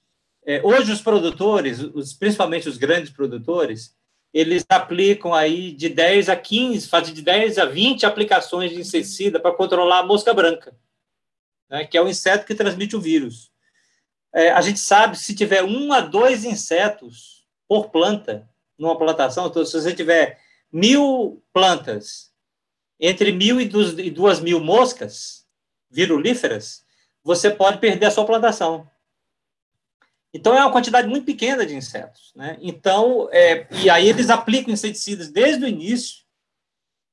[0.45, 3.97] é, hoje os produtores, os, principalmente os grandes produtores,
[4.33, 9.39] eles aplicam aí de 10 a 15, fazem de 10 a 20 aplicações de inseticida
[9.39, 10.77] para controlar a mosca branca
[11.69, 13.51] né, que é o inseto que transmite o vírus.
[14.35, 19.65] É, a gente sabe se tiver um a dois insetos por planta numa plantação, então,
[19.65, 20.41] se você tiver
[20.73, 22.33] mil plantas,
[22.99, 25.47] entre mil e duas, e duas mil moscas
[25.89, 26.85] virulíferas,
[27.23, 28.91] você pode perder a sua plantação.
[30.33, 32.33] Então, é uma quantidade muito pequena de insetos.
[32.35, 32.59] Né?
[32.61, 36.25] Então, é, e aí eles aplicam inseticidas desde o início,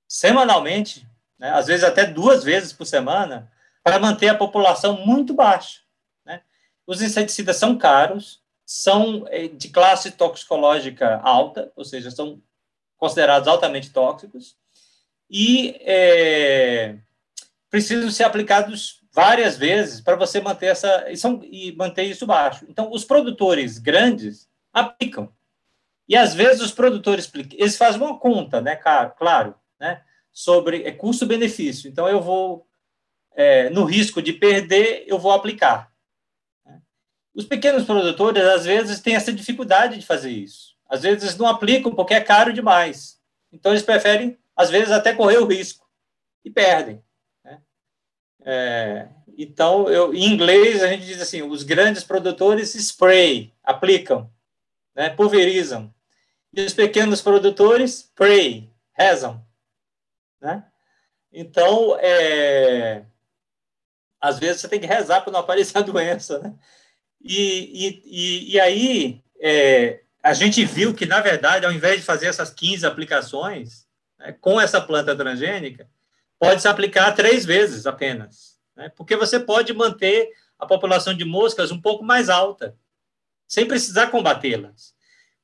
[0.07, 1.07] semanalmente,
[1.37, 1.51] né?
[1.51, 3.51] às vezes até duas vezes por semana,
[3.83, 5.80] para manter a população muito baixa.
[6.85, 12.41] Os inseticidas são caros, são eh, de classe toxicológica alta, ou seja, são
[12.97, 14.55] considerados altamente tóxicos,
[15.29, 16.97] e é,
[17.69, 22.65] precisam ser aplicados várias vezes para você manter essa e, são, e manter isso baixo.
[22.69, 25.31] Então, os produtores grandes aplicam.
[26.07, 31.89] E às vezes os produtores eles fazem uma conta, né, claro, né, sobre é, custo-benefício.
[31.89, 32.67] Então eu vou
[33.33, 35.90] é, no risco de perder, eu vou aplicar.
[37.33, 40.75] Os pequenos produtores, às vezes, têm essa dificuldade de fazer isso.
[40.89, 43.19] Às vezes, não aplicam porque é caro demais.
[43.51, 45.87] Então, eles preferem, às vezes, até correr o risco
[46.43, 47.01] e perdem.
[47.43, 47.61] Né?
[48.43, 54.29] É, então, eu, em inglês, a gente diz assim: os grandes produtores spray, aplicam,
[54.93, 55.93] né, pulverizam.
[56.53, 59.43] E os pequenos produtores pray, rezam.
[60.41, 60.65] Né?
[61.31, 63.05] Então, é,
[64.19, 66.53] às vezes você tem que rezar para não aparecer a doença, né?
[67.23, 72.27] E, e, e aí é, a gente viu que, na verdade, ao invés de fazer
[72.27, 73.87] essas 15 aplicações
[74.19, 75.87] né, com essa planta transgênica,
[76.39, 78.89] pode se aplicar três vezes apenas, né?
[78.95, 82.75] porque você pode manter a população de moscas um pouco mais alta,
[83.47, 84.93] sem precisar combatê-las.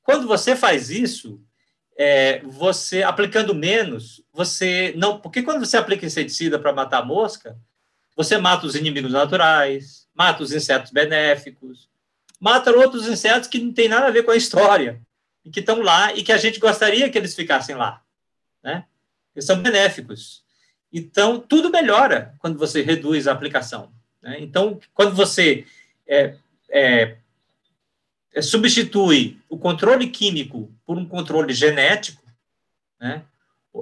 [0.02, 1.40] Quando você faz isso,
[1.96, 7.58] é, você aplicando menos, você não, porque quando você aplica inseticida para matar mosca,
[8.16, 11.88] você mata os inimigos naturais, mata os insetos benéficos,
[12.40, 15.00] mata outros insetos que não tem nada a ver com a história,
[15.44, 18.02] e que estão lá e que a gente gostaria que eles ficassem lá.
[18.62, 18.84] Né?
[19.34, 20.42] Eles são benéficos.
[20.92, 23.92] Então, tudo melhora quando você reduz a aplicação.
[24.20, 24.38] Né?
[24.40, 25.64] Então, quando você
[26.06, 26.34] é,
[26.68, 27.16] é,
[28.34, 32.22] é, substitui o controle químico por um controle genético,
[33.00, 33.22] né?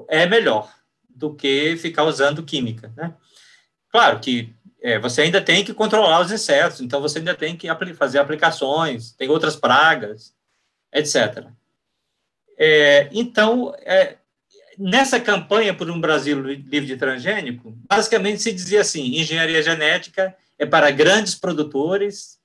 [0.09, 0.73] é melhor
[1.09, 3.15] do que ficar usando química, né?
[3.89, 4.53] Claro que
[4.87, 9.11] é, você ainda tem que controlar os insetos, então você ainda tem que fazer aplicações,
[9.11, 10.33] tem outras pragas,
[10.93, 11.49] etc.
[12.57, 14.17] É, então, é,
[14.79, 20.65] nessa campanha por um Brasil livre de transgênico, basicamente se dizia assim: engenharia genética é
[20.65, 22.39] para grandes produtores,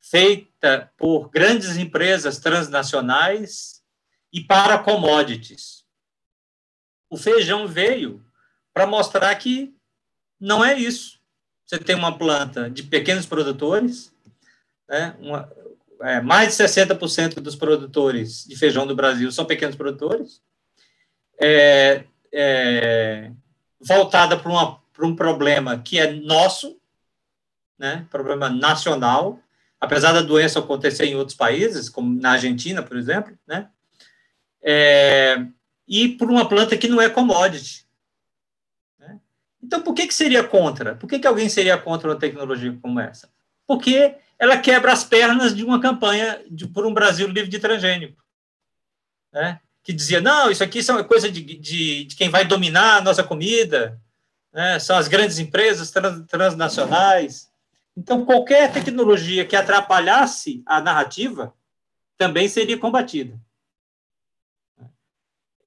[0.00, 3.82] feita por grandes empresas transnacionais
[4.32, 5.82] e para commodities.
[7.10, 8.24] O feijão veio
[8.72, 9.74] para mostrar que
[10.38, 11.23] não é isso.
[11.66, 14.12] Você tem uma planta de pequenos produtores,
[14.88, 15.16] né?
[15.20, 15.50] Uma,
[16.04, 20.42] é, mais de 60% dos produtores de feijão do Brasil são pequenos produtores,
[21.40, 23.30] é, é,
[23.80, 26.78] voltada para um problema que é nosso,
[27.78, 29.40] né, problema nacional,
[29.80, 33.68] apesar da doença acontecer em outros países, como na Argentina, por exemplo, né,
[34.62, 35.44] é,
[35.86, 37.83] e por uma planta que não é commodity.
[39.64, 40.94] Então, por que, que seria contra?
[40.94, 43.30] Por que, que alguém seria contra uma tecnologia como essa?
[43.66, 48.22] Porque ela quebra as pernas de uma campanha de, por um Brasil livre de transgênico.
[49.32, 49.58] Né?
[49.82, 53.24] Que dizia, não, isso aqui é coisa de, de, de quem vai dominar a nossa
[53.24, 53.98] comida,
[54.52, 54.78] né?
[54.78, 57.50] são as grandes empresas trans, transnacionais.
[57.96, 61.54] Então, qualquer tecnologia que atrapalhasse a narrativa
[62.18, 63.40] também seria combatida.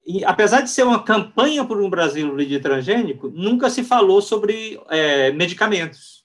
[0.08, 4.80] E, apesar de ser uma campanha por um Brasil livre transgênico, nunca se falou sobre
[4.88, 6.24] é, medicamentos.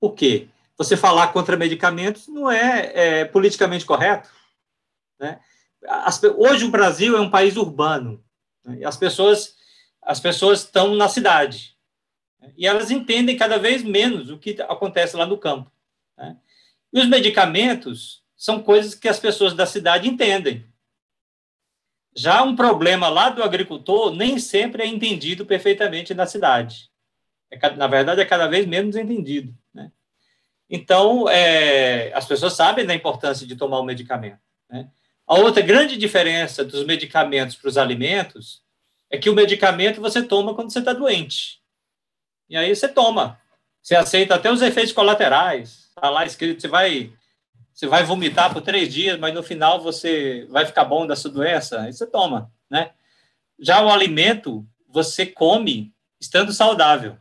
[0.00, 0.48] Por quê?
[0.76, 4.28] Você falar contra medicamentos não é, é politicamente correto.
[5.16, 5.38] Né?
[5.86, 8.20] As, hoje o Brasil é um país urbano.
[8.64, 8.84] Né?
[8.84, 9.54] as pessoas
[10.02, 11.78] as pessoas estão na cidade.
[12.56, 15.70] E elas entendem cada vez menos o que acontece lá no campo.
[16.18, 16.36] Né?
[16.92, 20.66] E os medicamentos são coisas que as pessoas da cidade entendem.
[22.16, 26.88] Já um problema lá do agricultor nem sempre é entendido perfeitamente na cidade.
[27.50, 29.54] É, na verdade, é cada vez menos entendido.
[29.72, 29.90] Né?
[30.70, 34.38] Então, é, as pessoas sabem da importância de tomar o medicamento.
[34.70, 34.88] Né?
[35.26, 38.62] A outra grande diferença dos medicamentos para os alimentos
[39.10, 41.60] é que o medicamento você toma quando você está doente.
[42.48, 43.40] E aí você toma.
[43.80, 45.88] Você aceita até os efeitos colaterais.
[45.88, 47.12] Está lá escrito, você vai,
[47.74, 51.30] você vai vomitar por três dias, mas no final você vai ficar bom da sua
[51.32, 51.82] doença.
[51.82, 52.92] Aí você toma, né?
[53.58, 57.18] Já o alimento, você come estando saudável.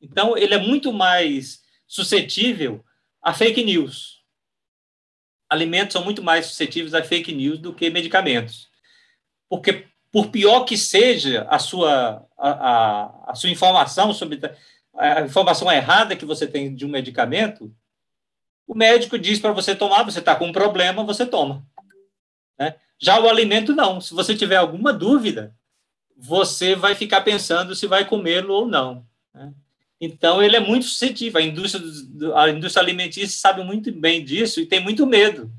[0.00, 2.84] Então, ele é muito mais suscetível
[3.20, 4.22] a fake news.
[5.50, 8.68] Alimentos são muito mais suscetíveis a fake news do que medicamentos.
[9.48, 14.40] Porque por pior que seja a sua, a, a, a sua informação sobre
[14.94, 17.74] a informação errada que você tem de um medicamento,
[18.66, 21.66] o médico diz para você tomar, você está com um problema, você toma.
[22.58, 22.74] Né?
[22.98, 24.00] Já o alimento, não.
[24.00, 25.54] Se você tiver alguma dúvida,
[26.16, 29.06] você vai ficar pensando se vai comê-lo ou não.
[29.34, 29.52] Né?
[30.00, 31.40] Então, ele é muito suscetível.
[31.40, 31.84] A indústria,
[32.34, 35.50] a indústria alimentícia sabe muito bem disso e tem muito medo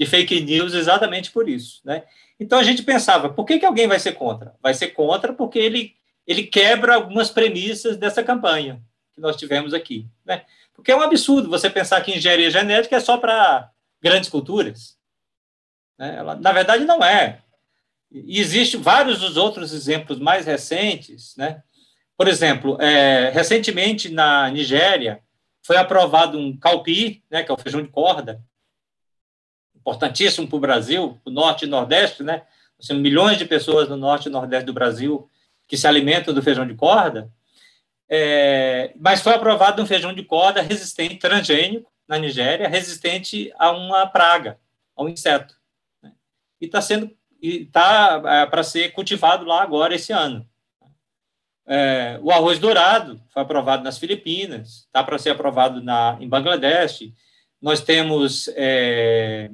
[0.00, 1.82] de fake news exatamente por isso.
[1.84, 2.04] Né?
[2.40, 4.54] Então a gente pensava, por que, que alguém vai ser contra?
[4.62, 5.94] Vai ser contra porque ele,
[6.26, 8.82] ele quebra algumas premissas dessa campanha
[9.12, 10.06] que nós tivemos aqui.
[10.24, 10.42] Né?
[10.80, 13.70] Porque é um absurdo você pensar que engenharia genética é só para
[14.02, 14.96] grandes culturas.
[15.98, 16.16] Né?
[16.16, 17.42] Ela, na verdade, não é.
[18.10, 21.36] E existem vários dos outros exemplos mais recentes.
[21.36, 21.62] Né?
[22.16, 25.22] Por exemplo, é, recentemente na Nigéria
[25.62, 28.42] foi aprovado um calpi, né, que é o feijão de corda,
[29.76, 32.42] importantíssimo para o Brasil, o norte e nordeste, né?
[32.80, 35.30] São milhões de pessoas no norte e nordeste do Brasil
[35.68, 37.30] que se alimentam do feijão de corda,
[38.12, 44.04] é, mas foi aprovado um feijão de corda resistente, transgênico, na Nigéria, resistente a uma
[44.04, 44.58] praga,
[44.96, 45.54] a um inseto.
[46.02, 46.12] Né?
[46.60, 50.46] E está sendo está é, para ser cultivado lá agora esse ano.
[51.66, 57.12] É, o arroz dourado foi aprovado nas Filipinas, está para ser aprovado na, em Bangladesh.
[57.62, 59.50] Nós temos é,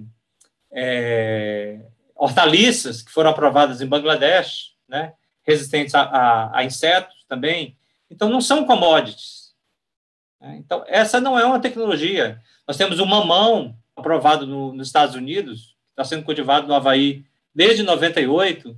[0.72, 1.80] é,
[2.14, 5.12] hortaliças que foram aprovadas em Bangladesh, né,
[5.46, 7.75] resistentes a, a, a insetos também.
[8.10, 9.54] Então, não são commodities.
[10.40, 10.56] Né?
[10.58, 12.40] Então, essa não é uma tecnologia.
[12.66, 17.82] Nós temos o mamão aprovado no, nos Estados Unidos, está sendo cultivado no Havaí desde
[17.82, 18.76] 98.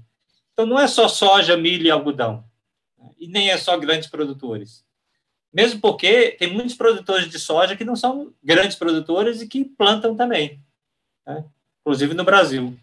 [0.53, 2.45] Então, não é só soja, milho e algodão.
[2.99, 3.11] Né?
[3.19, 4.85] E nem é só grandes produtores.
[5.53, 10.15] Mesmo porque tem muitos produtores de soja que não são grandes produtores e que plantam
[10.15, 10.63] também.
[11.27, 11.45] Né?
[11.89, 12.79] inclusive no Brasil.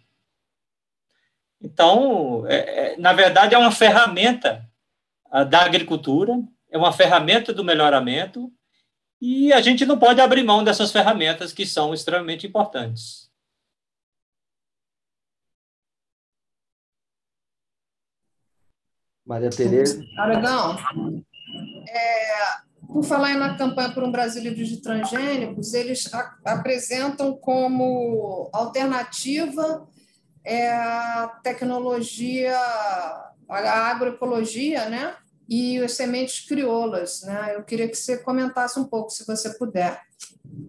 [1.62, 4.68] Então, é, é, na verdade, é uma ferramenta
[5.50, 6.34] da agricultura,
[6.70, 8.52] é uma ferramenta do melhoramento,
[9.22, 13.30] e a gente não pode abrir mão dessas ferramentas que são extremamente importantes.
[19.26, 20.04] Maria Tereza.
[20.20, 20.78] Aragão,
[21.90, 28.50] é, por falar na campanha por um Brasil livre de transgênicos, eles a, apresentam como
[28.54, 29.88] alternativa
[30.44, 32.56] é, a tecnologia,
[33.50, 35.16] a agroecologia, né?
[35.48, 37.54] E as sementes crioulas, né?
[37.56, 40.02] Eu queria que você comentasse um pouco, se você puder,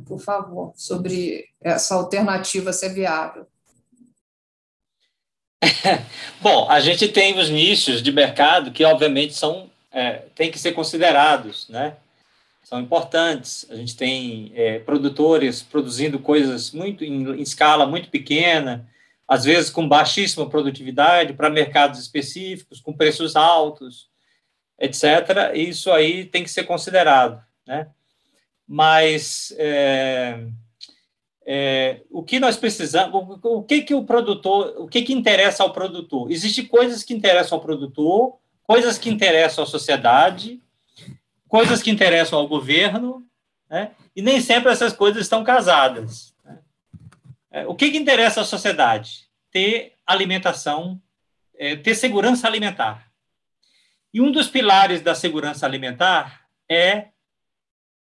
[0.07, 3.47] por favor, sobre essa alternativa ser viável.
[6.43, 10.72] Bom, a gente tem os nichos de mercado que, obviamente, são é, têm que ser
[10.72, 11.97] considerados, né?
[12.66, 13.64] são importantes.
[13.70, 18.85] A gente tem é, produtores produzindo coisas muito em, em, escala muito pequena,
[19.27, 24.09] às vezes com baixíssima produtividade para mercados específicos, com preços altos,
[24.79, 25.53] etc.
[25.55, 27.89] Isso aí tem que ser considerado, né?
[28.68, 30.47] Mas é,
[31.47, 35.72] é, o que nós precisamos, o, que que o produtor, o que que interessa ao
[35.72, 36.31] produtor?
[36.31, 40.61] Existem coisas que interessam ao produtor, coisas que interessam à sociedade
[41.49, 43.24] coisas que interessam ao governo,
[43.68, 43.93] né?
[44.14, 46.35] e nem sempre essas coisas estão casadas.
[47.57, 49.31] É, o que, que interessa à sociedade?
[49.51, 51.01] Ter alimentação,
[51.55, 53.11] é, ter segurança alimentar.
[54.13, 57.09] E um dos pilares da segurança alimentar é,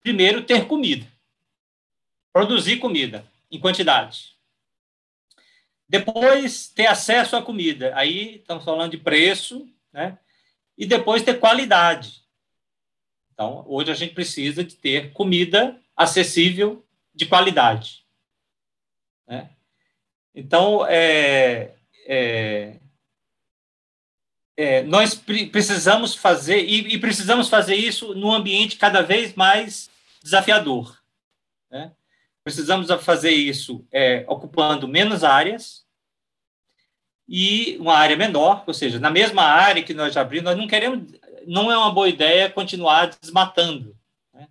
[0.01, 1.05] primeiro, ter comida.
[2.33, 4.35] Produzir comida em quantidade.
[5.87, 7.93] Depois, ter acesso à comida.
[7.95, 10.17] Aí estamos falando de preço, né?
[10.75, 12.23] E depois ter qualidade.
[13.31, 16.83] Então, hoje a gente precisa de ter comida acessível
[17.13, 18.04] de qualidade.
[19.27, 19.49] Né?
[20.33, 22.79] Então, é, é,
[24.57, 29.89] é, nós precisamos fazer, e, e, precisamos fazer isso num ambiente cada vez mais
[30.23, 31.01] desafiador.
[31.71, 31.91] Né?
[32.43, 35.85] Precisamos fazer isso é, ocupando menos áreas
[37.27, 40.67] e uma área menor, ou seja, na mesma área que nós já abrimos, nós não
[40.67, 41.03] queremos
[41.47, 43.95] não é uma boa ideia continuar desmatando.
[44.33, 44.47] Né?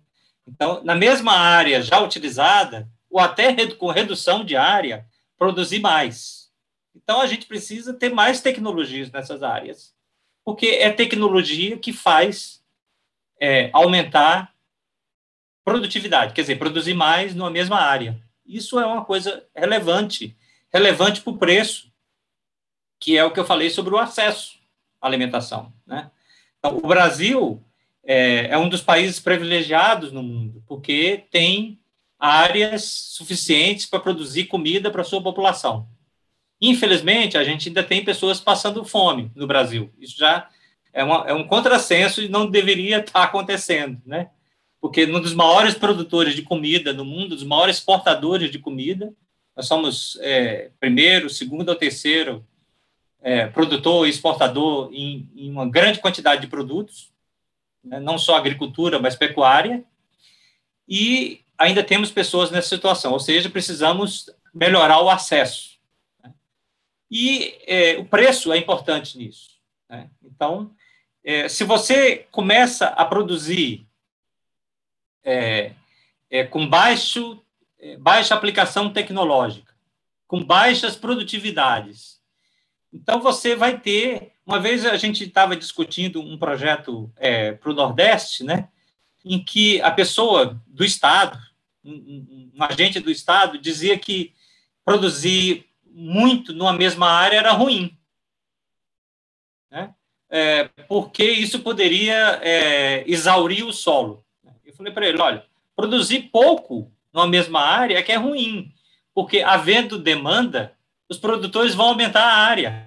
[0.47, 5.07] Então, na mesma área já utilizada, ou até com redução de área,
[5.37, 6.51] produzir mais.
[6.93, 9.95] Então, a gente precisa ter mais tecnologias nessas áreas,
[10.43, 12.61] porque é tecnologia que faz
[13.39, 14.53] é, aumentar
[15.63, 18.21] produtividade, quer dizer, produzir mais numa mesma área.
[18.45, 20.35] Isso é uma coisa relevante,
[20.69, 21.89] relevante para o preço,
[22.99, 24.59] que é o que eu falei sobre o acesso
[25.01, 26.11] à alimentação, né?
[26.59, 27.63] Então, o Brasil
[28.03, 31.79] é, é um dos países privilegiados no mundo, porque tem
[32.25, 35.87] áreas suficientes para produzir comida para sua população.
[36.61, 39.91] Infelizmente, a gente ainda tem pessoas passando fome no Brasil.
[39.99, 40.49] Isso já
[40.93, 44.29] é, uma, é um contrassenso e não deveria estar acontecendo, né?
[44.79, 49.13] Porque um dos maiores produtores de comida no mundo, dos maiores exportadores de comida,
[49.55, 52.45] nós somos é, primeiro, segundo ou terceiro
[53.21, 57.11] é, produtor e exportador em, em, uma grande quantidade de produtos,
[57.83, 59.83] né, não só agricultura, mas pecuária,
[60.87, 65.79] e ainda temos pessoas nessa situação, ou seja, precisamos melhorar o acesso.
[66.23, 66.33] Né?
[67.09, 69.59] E é, o preço é importante nisso.
[69.89, 70.09] Né?
[70.23, 70.71] Então,
[71.23, 73.87] é, se você começa a produzir
[75.23, 75.73] é,
[76.29, 77.41] é, com baixo,
[77.79, 79.73] é, baixa aplicação tecnológica,
[80.27, 82.15] com baixas produtividades,
[82.95, 84.31] então, você vai ter.
[84.45, 88.69] Uma vez a gente estava discutindo um projeto é, para o Nordeste, né,
[89.25, 91.37] em que a pessoa do Estado,
[91.83, 94.33] um, um, agente do Estado, dizia que
[94.85, 97.97] produzir muito numa mesma área era ruim.
[99.71, 99.93] Né?
[100.29, 104.23] É, porque isso poderia é, exaurir o solo.
[104.63, 105.43] Eu falei para ele: olha,
[105.75, 108.71] produzir pouco numa mesma área é que é ruim,
[109.13, 110.77] porque havendo demanda,
[111.09, 112.85] os produtores vão aumentar a área.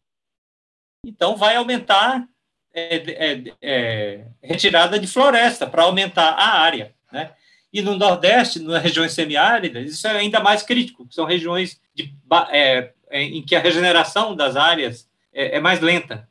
[1.05, 2.28] Então, vai aumentar
[2.75, 6.95] é, é, é, retirada de floresta para aumentar a área.
[7.12, 7.31] Né?
[7.73, 12.14] E no Nordeste, nas regiões semiáridas, isso é ainda mais crítico, são regiões de,
[12.51, 16.29] é, é, em que a regeneração das áreas é, é mais lenta.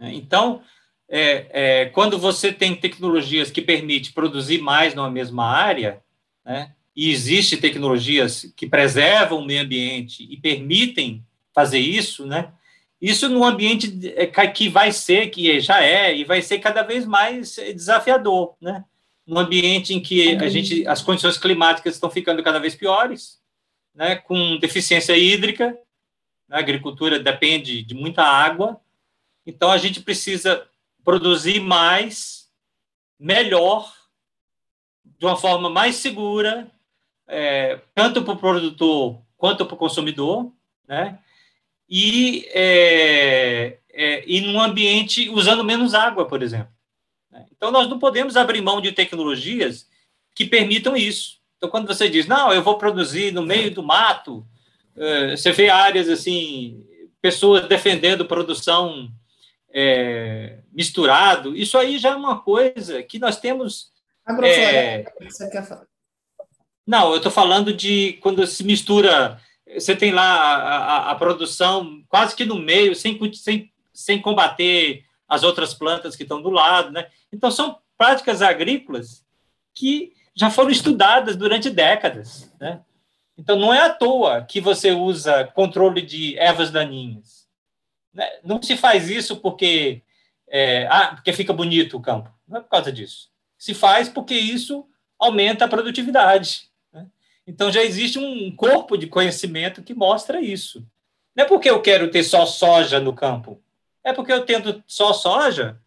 [0.00, 0.62] Então,
[1.92, 6.00] quando você tem tecnologias que permitem produzir mais numa mesma área,
[6.44, 12.52] né, e existem tecnologias que preservam o meio ambiente e permitem fazer isso, né?
[13.00, 17.06] Isso num ambiente é, que vai ser, que já é, e vai ser cada vez
[17.06, 18.84] mais desafiador, né?
[19.24, 23.40] Num ambiente em que a gente, as condições climáticas estão ficando cada vez piores,
[23.94, 24.16] né?
[24.16, 25.78] Com deficiência hídrica,
[26.48, 26.56] né?
[26.56, 28.80] a agricultura depende de muita água,
[29.46, 30.66] então a gente precisa
[31.04, 32.50] produzir mais,
[33.18, 33.94] melhor,
[35.04, 36.70] de uma forma mais segura,
[37.28, 40.52] é, tanto para o produtor quanto para o consumidor,
[40.86, 41.18] né?
[41.88, 46.72] E é, é, e num ambiente usando menos água, por exemplo.
[47.30, 47.46] Né?
[47.56, 49.88] Então, nós não podemos abrir mão de tecnologias
[50.34, 51.38] que permitam isso.
[51.56, 54.46] Então, quando você diz, não, eu vou produzir no meio do mato,
[54.96, 56.84] é, você vê áreas assim,
[57.20, 59.10] pessoas defendendo produção
[59.70, 63.90] é, misturado, isso aí já é uma coisa que nós temos.
[64.42, 65.86] É, você quer falar?
[66.86, 69.40] Não, eu estou falando de quando se mistura,
[69.74, 75.04] você tem lá a, a, a, produção quase que no meio, sem, sem, sem combater
[75.28, 77.08] as outras plantas que estão do lado, né?
[77.32, 79.24] Então, são práticas agrícolas
[79.74, 82.80] que já foram estudadas durante décadas, né?
[83.36, 87.46] Então, não é à toa que você usa controle de ervas daninhas.
[88.12, 88.28] Né?
[88.42, 90.02] Não se faz isso porque,
[90.48, 92.32] é, ah, porque fica bonito o campo.
[92.48, 93.30] Não é por causa disso.
[93.56, 94.84] Se faz porque isso
[95.18, 96.67] aumenta a produtividade.
[97.48, 100.86] Então, já existe um corpo de conhecimento que mostra isso.
[101.34, 103.58] Não é porque eu quero ter só soja no campo.
[104.04, 105.80] É porque eu tendo só soja,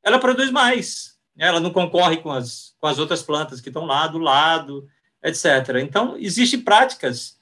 [0.00, 1.18] ela produz mais.
[1.36, 4.88] Ela não concorre com as, com as outras plantas que estão lá do lado,
[5.24, 5.78] etc.
[5.82, 7.36] Então, existem práticas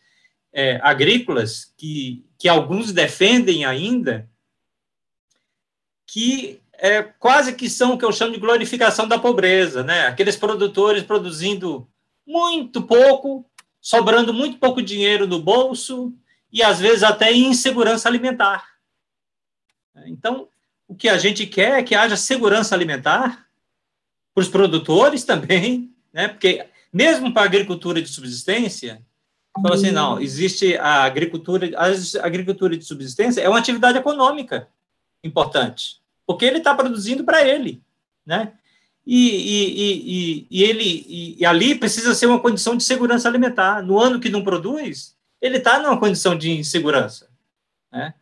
[0.55, 4.27] é, agrícolas que, que alguns defendem ainda,
[6.07, 10.07] que é, quase que são o que eu chamo de glorificação da pobreza, né?
[10.07, 11.87] Aqueles produtores produzindo
[12.31, 13.45] muito pouco,
[13.81, 16.13] sobrando muito pouco dinheiro no bolso
[16.53, 18.69] e às vezes até insegurança alimentar.
[20.07, 20.49] Então,
[20.87, 23.47] o que a gente quer é que haja segurança alimentar
[24.35, 26.29] para os produtores também, né?
[26.29, 29.01] Porque mesmo para a agricultura de subsistência,
[29.63, 34.69] fala assim, não, existe a agricultura, a agricultura de subsistência é uma atividade econômica
[35.23, 37.83] importante, porque ele está produzindo para ele,
[38.25, 38.55] né?
[39.13, 43.83] E, e, e, e ele e, ali precisa ser uma condição de segurança alimentar.
[43.83, 47.29] No ano que não produz, ele está numa condição de insegurança,
[47.91, 48.15] né?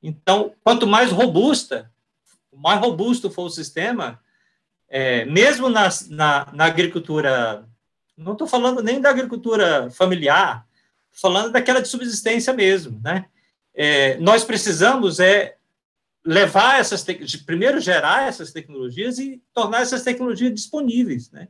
[0.00, 1.90] Então, quanto mais robusta,
[2.54, 4.20] mais robusto for o sistema,
[4.88, 7.66] é, mesmo na, na, na agricultura
[8.16, 10.64] não estou falando nem da agricultura familiar,
[11.10, 13.24] falando daquela de subsistência mesmo, né?
[13.74, 15.55] É, nós precisamos é
[16.26, 17.06] levar essas
[17.46, 21.46] primeiro gerar essas tecnologias e tornar essas tecnologias disponíveis, né?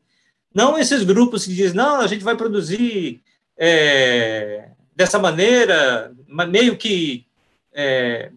[0.55, 3.23] Não esses grupos que dizem não, a gente vai produzir
[3.57, 7.27] é, dessa maneira, meio que
[7.73, 8.31] é,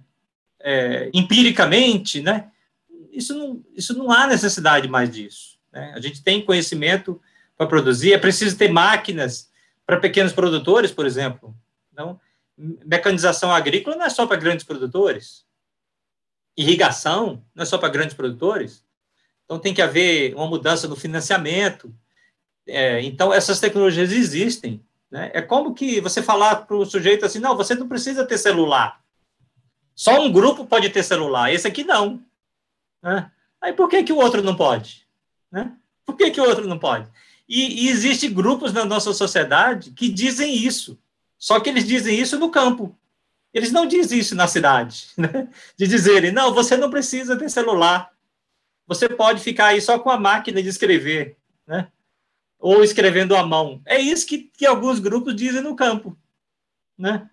[0.61, 2.49] é, empiricamente, né?
[3.11, 5.57] Isso não, isso não há necessidade mais disso.
[5.71, 5.91] Né?
[5.95, 7.21] A gente tem conhecimento
[7.57, 9.49] para produzir, é preciso ter máquinas
[9.85, 11.53] para pequenos produtores, por exemplo.
[11.91, 12.19] Então,
[12.57, 15.48] mecanização agrícola não é só para grandes produtores.
[16.59, 18.83] Irrigação não é só para grandes produtores.
[19.45, 21.93] Então, tem que haver uma mudança no financiamento.
[22.67, 24.83] É, então, essas tecnologias existem.
[25.09, 25.31] Né?
[25.33, 29.01] É como que você falar para o sujeito assim, não, você não precisa ter celular.
[29.95, 32.21] Só um grupo pode ter celular, esse aqui não.
[33.01, 33.31] Né?
[33.61, 35.07] Aí por que, que o outro não pode?
[35.49, 35.71] Né?
[36.05, 37.07] Por que, que o outro não pode?
[37.47, 40.99] E, e existem grupos na nossa sociedade que dizem isso.
[41.37, 42.93] Só que eles dizem isso no campo.
[43.53, 45.49] Eles não dizem isso na cidade, né?
[45.75, 48.11] De dizerem, não, você não precisa ter celular.
[48.87, 51.91] Você pode ficar aí só com a máquina de escrever, né?
[52.59, 53.81] Ou escrevendo à mão.
[53.85, 56.17] É isso que, que alguns grupos dizem no campo,
[56.97, 57.29] né?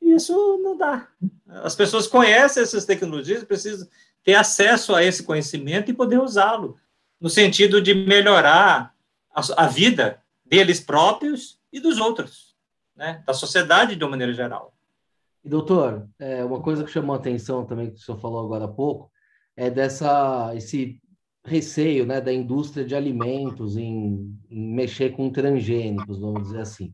[0.00, 1.08] Isso não dá.
[1.46, 3.88] As pessoas conhecem essas tecnologias, precisam
[4.22, 6.78] ter acesso a esse conhecimento e poder usá-lo,
[7.20, 8.94] no sentido de melhorar
[9.34, 12.54] a, a vida deles próprios e dos outros,
[12.94, 13.22] né?
[13.26, 14.75] da sociedade de uma maneira geral.
[15.46, 18.64] E, doutor, é, uma coisa que chamou a atenção também, que o senhor falou agora
[18.64, 19.08] há pouco,
[19.56, 21.00] é dessa esse
[21.46, 26.92] receio né, da indústria de alimentos em, em mexer com transgênicos, vamos dizer assim.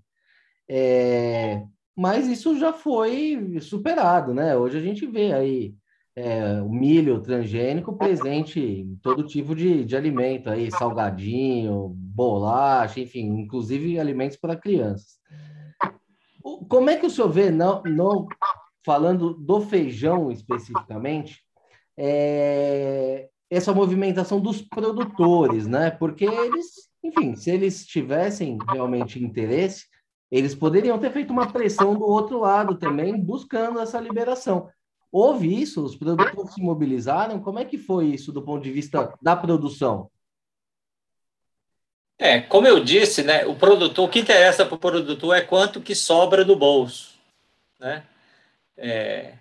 [0.68, 1.62] É,
[1.96, 4.54] mas isso já foi superado, né?
[4.54, 5.74] Hoje a gente vê aí
[6.14, 13.28] é, o milho transgênico presente em todo tipo de, de alimento, aí, salgadinho, bolacha, enfim,
[13.28, 15.22] inclusive alimentos para crianças.
[16.68, 18.26] Como é que o senhor vê, não, não
[18.84, 21.40] falando do feijão especificamente,
[21.96, 25.90] é, essa movimentação dos produtores, né?
[25.90, 29.86] Porque eles, enfim, se eles tivessem realmente interesse,
[30.30, 34.68] eles poderiam ter feito uma pressão do outro lado também, buscando essa liberação.
[35.12, 35.84] Houve isso?
[35.84, 37.38] Os produtores se mobilizaram?
[37.38, 40.10] Como é que foi isso do ponto de vista da produção?
[42.18, 45.80] É, como eu disse, né, o produtor, o que interessa para o produtor é quanto
[45.80, 47.18] que sobra do bolso,
[47.80, 48.04] né?
[48.76, 49.34] É,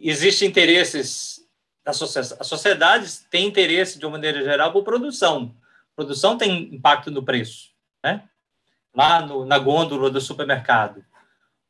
[0.00, 1.40] Existem interesses,
[1.84, 1.92] a
[2.44, 5.54] sociedade tem interesse, de uma maneira geral, por produção.
[5.96, 7.70] Produção tem impacto no preço,
[8.04, 8.22] né?
[8.94, 11.04] Lá no, na gôndola do supermercado.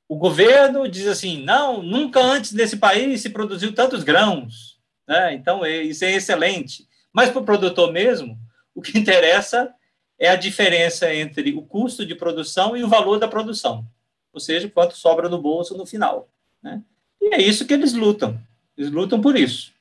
[0.08, 4.78] O governo diz assim: não, nunca antes nesse país se produziu tantos grãos.
[5.06, 5.34] Né?
[5.34, 6.86] Então, é, isso é excelente.
[7.12, 8.38] Mas para o produtor mesmo,
[8.74, 9.72] o que interessa
[10.18, 13.86] é a diferença entre o custo de produção e o valor da produção,
[14.32, 16.28] ou seja, quanto sobra no bolso no final.
[16.62, 16.82] Né?
[17.20, 18.40] E é isso que eles lutam,
[18.76, 19.72] eles lutam por isso.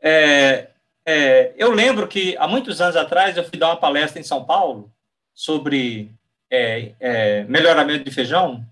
[0.00, 0.68] É,
[1.04, 4.44] é, eu lembro que há muitos anos atrás eu fui dar uma palestra em São
[4.44, 4.92] Paulo
[5.34, 6.12] sobre
[6.48, 8.64] é, é melhoramento de feijão,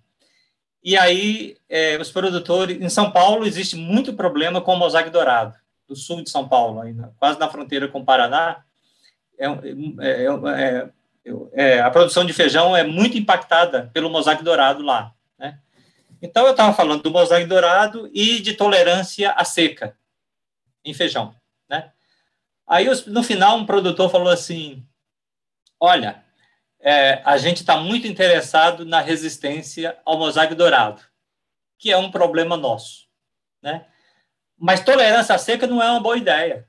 [0.83, 5.55] e aí é, os produtores, em São Paulo existe muito problema com o mosaico dourado,
[5.89, 8.62] do sul de São Paulo, ainda, quase na fronteira com o Paraná,
[9.39, 10.91] é, é, é,
[11.53, 15.12] é, a produção de feijão é muito impactada pelo mosaico dourado lá.
[15.39, 15.59] Né?
[16.20, 19.97] Então, eu estava falando do mosaico dourado e de tolerância à seca
[20.85, 21.35] em feijão.
[21.68, 21.91] Né?
[22.66, 24.87] Aí, no final, um produtor falou assim:
[25.80, 26.22] Olha,
[26.80, 31.03] é, a gente está muito interessado na resistência ao mosaico dourado,
[31.78, 33.07] que é um problema nosso.
[33.62, 33.87] Né?
[34.59, 36.68] Mas tolerância à seca não é uma boa ideia.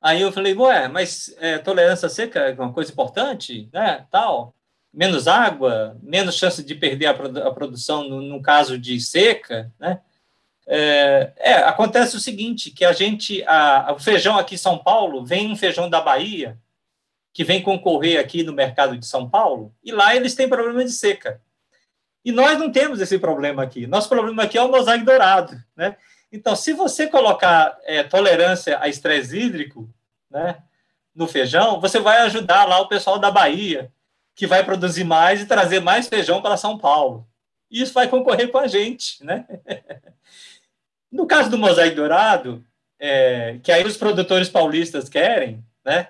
[0.00, 4.54] Aí eu falei, ué, mas é, tolerância seca é uma coisa importante, né, tal,
[4.92, 9.72] menos água, menos chance de perder a, produ a produção no, no, caso de seca,
[9.78, 10.00] né,
[10.66, 15.24] é, é, acontece o seguinte, que a gente, a, o feijão aqui em São Paulo,
[15.24, 16.58] vem um feijão da Bahia,
[17.32, 20.90] que vem concorrer aqui no mercado de São Paulo, e lá eles têm problema de
[20.90, 21.40] seca.
[22.24, 23.86] E nós não temos esse problema aqui.
[23.86, 25.96] Nosso problema aqui é o mosaico dourado, né?
[26.30, 29.88] Então, se você colocar é, tolerância a estresse hídrico
[30.30, 30.62] né,
[31.14, 33.92] no feijão, você vai ajudar lá o pessoal da Bahia,
[34.34, 37.26] que vai produzir mais e trazer mais feijão para São Paulo.
[37.70, 39.24] E isso vai concorrer com a gente.
[39.24, 39.46] Né?
[41.10, 42.64] no caso do mosaico dourado,
[42.98, 46.08] é, que aí os produtores paulistas querem, né?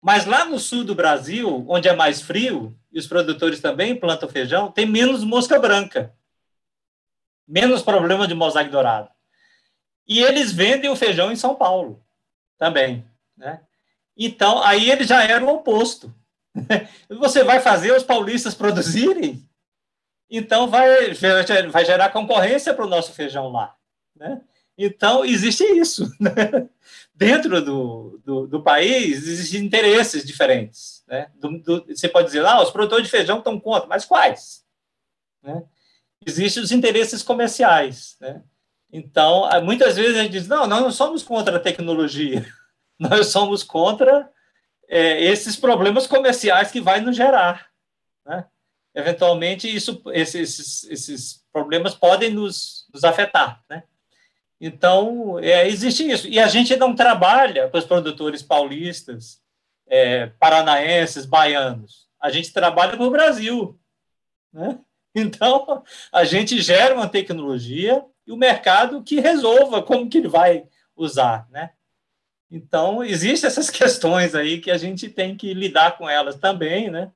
[0.00, 4.28] mas lá no sul do Brasil, onde é mais frio, e os produtores também plantam
[4.28, 6.14] feijão, tem menos mosca branca.
[7.46, 9.10] Menos problema de mosaico dourado.
[10.06, 12.02] E eles vendem o feijão em São Paulo
[12.58, 13.04] também.
[13.36, 13.60] Né?
[14.16, 16.14] Então, aí ele já era o oposto.
[17.08, 19.42] Você vai fazer os paulistas produzirem,
[20.28, 21.12] então vai,
[21.70, 23.74] vai gerar concorrência para o nosso feijão lá.
[24.14, 24.40] Né?
[24.76, 26.10] Então, existe isso.
[26.18, 26.68] Né?
[27.14, 31.04] Dentro do, do, do, país, existem interesses diferentes.
[31.06, 31.30] Né?
[31.34, 34.64] Do, do, você pode dizer, ah, os produtores de feijão estão contra, mas quais?
[35.42, 35.62] Né?
[36.26, 38.16] Existem os interesses comerciais.
[38.18, 38.42] Né?
[38.92, 42.46] Então, muitas vezes a gente diz, não, nós não somos contra a tecnologia,
[43.00, 44.30] nós somos contra
[44.86, 47.68] é, esses problemas comerciais que vai nos gerar.
[48.26, 48.44] Né?
[48.94, 53.62] Eventualmente, isso, esses, esses problemas podem nos, nos afetar.
[53.70, 53.82] Né?
[54.60, 56.28] Então, é, existe isso.
[56.28, 59.40] E a gente não trabalha com os produtores paulistas,
[59.88, 62.06] é, paranaenses, baianos.
[62.20, 63.80] A gente trabalha para o Brasil.
[64.52, 64.78] Né?
[65.14, 70.64] Então, a gente gera uma tecnologia e o mercado que resolva como que ele vai
[70.96, 71.70] usar, né?
[72.50, 77.10] Então, existem essas questões aí que a gente tem que lidar com elas também, né?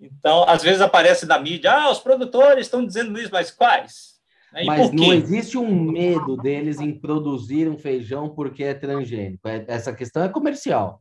[0.00, 4.12] Então, às vezes aparece na mídia, ah, os produtores estão dizendo isso, mas quais?
[4.52, 4.64] Né?
[4.64, 9.46] Mas não existe um medo deles em produzir um feijão porque é transgênico.
[9.46, 11.00] É, essa questão é comercial.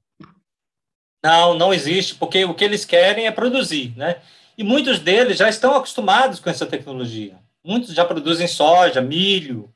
[1.23, 4.21] Não, não existe, porque o que eles querem é produzir, né?
[4.57, 7.39] E muitos deles já estão acostumados com essa tecnologia.
[7.64, 9.74] Muitos já produzem soja, milho,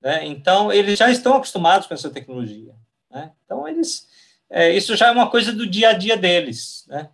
[0.00, 0.24] né?
[0.24, 2.74] então eles já estão acostumados com essa tecnologia.
[3.10, 3.32] Né?
[3.44, 4.08] Então eles,
[4.48, 6.84] é, isso já é uma coisa do dia a dia deles.
[6.86, 7.08] Né?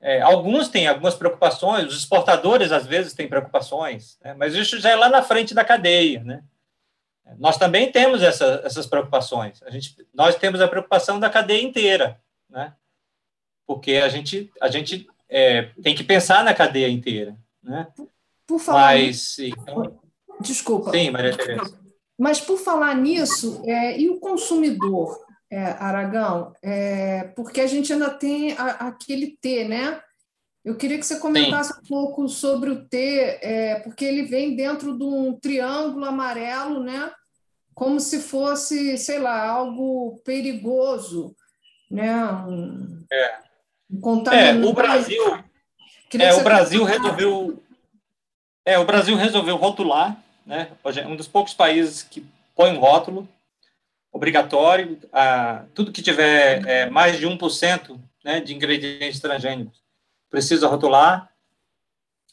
[0.00, 4.34] É, alguns têm algumas preocupações, os exportadores às vezes têm preocupações, né?
[4.34, 6.22] mas isso já é lá na frente da cadeia.
[6.22, 6.44] Né?
[7.36, 9.60] Nós também temos essa, essas preocupações.
[9.64, 12.72] A gente, nós temos a preocupação da cadeia inteira, né?
[13.66, 17.36] porque a gente, a gente é, tem que pensar na cadeia inteira.
[17.60, 17.86] Né?
[18.48, 20.00] Por falar Mas, então...
[20.40, 20.90] Desculpa.
[20.90, 21.78] Sim, Maria Tereza.
[22.18, 25.20] Mas por falar nisso, é, e o consumidor,
[25.50, 26.54] é, Aragão?
[26.62, 30.00] É, porque a gente ainda tem a, aquele T, né?
[30.64, 31.80] Eu queria que você comentasse Sim.
[31.80, 37.12] um pouco sobre o T, é, porque ele vem dentro de um triângulo amarelo, né?
[37.74, 41.36] Como se fosse, sei lá, algo perigoso,
[41.90, 42.24] né?
[42.46, 43.38] Um, é.
[43.90, 45.22] Um é, o Brasil,
[46.18, 47.62] é, o Brasil resolveu
[48.68, 50.70] é, o Brasil resolveu rotular, né?
[51.06, 52.22] Um dos poucos países que
[52.54, 53.26] põe um rótulo
[54.12, 59.82] obrigatório a tudo que tiver é, mais de 1% né, de ingredientes transgênicos
[60.28, 61.32] precisa rotular.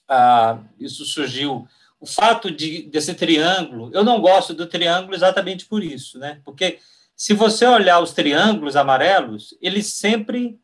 [0.09, 1.65] Ah, isso surgiu.
[2.01, 6.41] O fato de desse triângulo, eu não gosto do triângulo exatamente por isso, né?
[6.43, 6.79] Porque
[7.15, 10.59] se você olhar os triângulos amarelos, eles sempre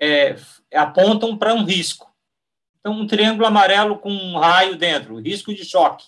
[0.00, 0.36] é,
[0.74, 2.15] apontam para um risco.
[2.86, 6.06] Então, um triângulo amarelo com um raio dentro, risco de choque.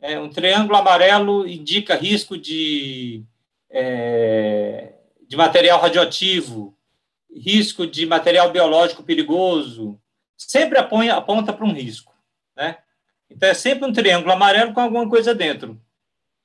[0.00, 3.24] É, um triângulo amarelo indica risco de,
[3.68, 4.92] é,
[5.26, 6.78] de material radioativo,
[7.28, 10.00] risco de material biológico perigoso,
[10.36, 12.14] sempre aponta, aponta para um risco,
[12.54, 12.78] né?
[13.28, 15.82] Então, é sempre um triângulo amarelo com alguma coisa dentro.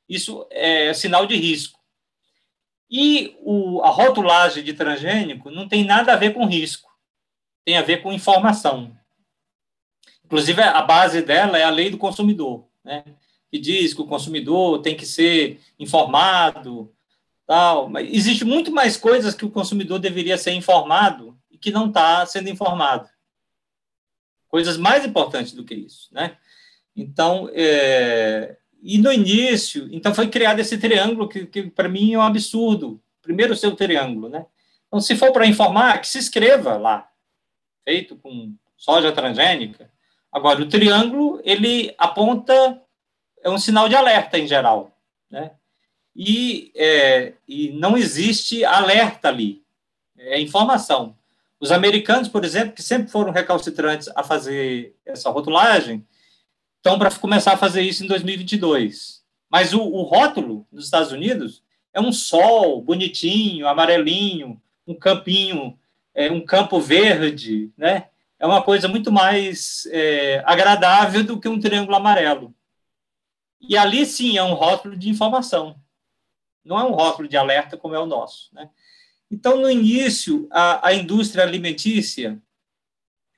[0.09, 1.79] Isso é sinal de risco.
[2.89, 6.89] E o, a rotulagem de transgênico não tem nada a ver com risco,
[7.63, 8.97] tem a ver com informação.
[10.29, 13.03] Inclusive, a base dela é a lei do consumidor, né?
[13.49, 16.93] que diz que o consumidor tem que ser informado,
[17.47, 17.89] tal.
[17.89, 22.23] Mas existe muito mais coisas que o consumidor deveria ser informado e que não está
[22.27, 23.09] sendo informado.
[24.47, 26.37] Coisas mais importantes do que isso, né?
[26.95, 32.19] Então, é, e no início, então foi criado esse triângulo que, que para mim é
[32.19, 33.01] um absurdo.
[33.19, 34.45] Primeiro o seu triângulo, né?
[34.87, 37.09] Então, se for para informar, que se escreva lá,
[37.83, 39.91] feito com soja transgênica.
[40.31, 42.81] Agora, o triângulo, ele aponta,
[43.43, 44.95] é um sinal de alerta em geral,
[45.29, 45.51] né?
[46.15, 49.63] E, é, e não existe alerta ali,
[50.17, 51.15] é informação.
[51.59, 56.05] Os americanos, por exemplo, que sempre foram recalcitrantes a fazer essa rotulagem,
[56.77, 59.21] estão para começar a fazer isso em 2022.
[59.49, 61.63] Mas o, o, rótulo nos Estados Unidos
[61.93, 65.77] é um sol bonitinho, amarelinho, um campinho,
[66.13, 68.07] é, um campo verde, né?
[68.39, 72.55] É uma coisa muito mais é, agradável do que um triângulo amarelo.
[73.59, 75.75] E ali sim é um rótulo de informação,
[76.63, 78.69] não é um rótulo de alerta como é o nosso, né?
[79.31, 82.41] Então, no início, a, a indústria alimentícia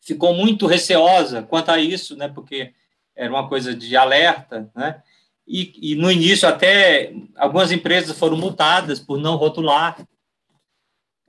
[0.02, 2.28] ficou muito receosa quanto a isso, né?
[2.28, 2.74] Porque
[3.16, 5.02] era uma coisa de alerta, né?
[5.46, 9.98] E, e, no início até algumas empresas foram multadas por não rotular,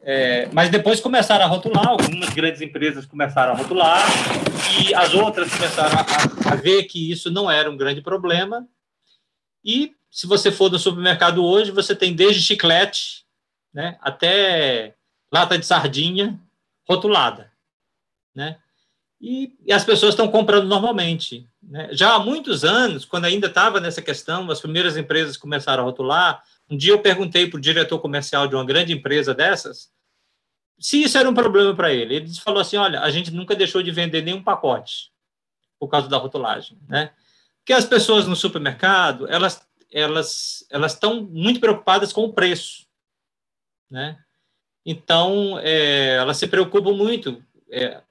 [0.02, 4.04] é, mas depois começaram a rotular, algumas grandes empresas começaram a rotular
[4.80, 8.66] e as outras começaram a, a ver que isso não era um grande problema.
[9.64, 13.24] E se você for no supermercado hoje, você tem desde chiclete,
[13.72, 14.94] né, até
[15.32, 16.38] lata de sardinha
[16.86, 17.50] rotulada,
[18.34, 18.58] né?
[19.20, 21.46] E, e as pessoas estão comprando normalmente.
[21.62, 21.90] Né?
[21.92, 26.42] Já há muitos anos, quando ainda estava nessa questão, as primeiras empresas começaram a rotular.
[26.70, 29.90] Um dia eu perguntei para o diretor comercial de uma grande empresa dessas
[30.82, 32.16] se isso era um problema para ele.
[32.16, 35.12] Ele falou assim: olha, a gente nunca deixou de vender nenhum pacote
[35.78, 37.12] por causa da rotulagem, né?
[37.58, 42.86] Porque as pessoas no supermercado elas elas elas estão muito preocupadas com o preço,
[43.88, 44.18] né?
[44.84, 47.42] Então é, elas se preocupam muito.
[47.70, 48.02] É,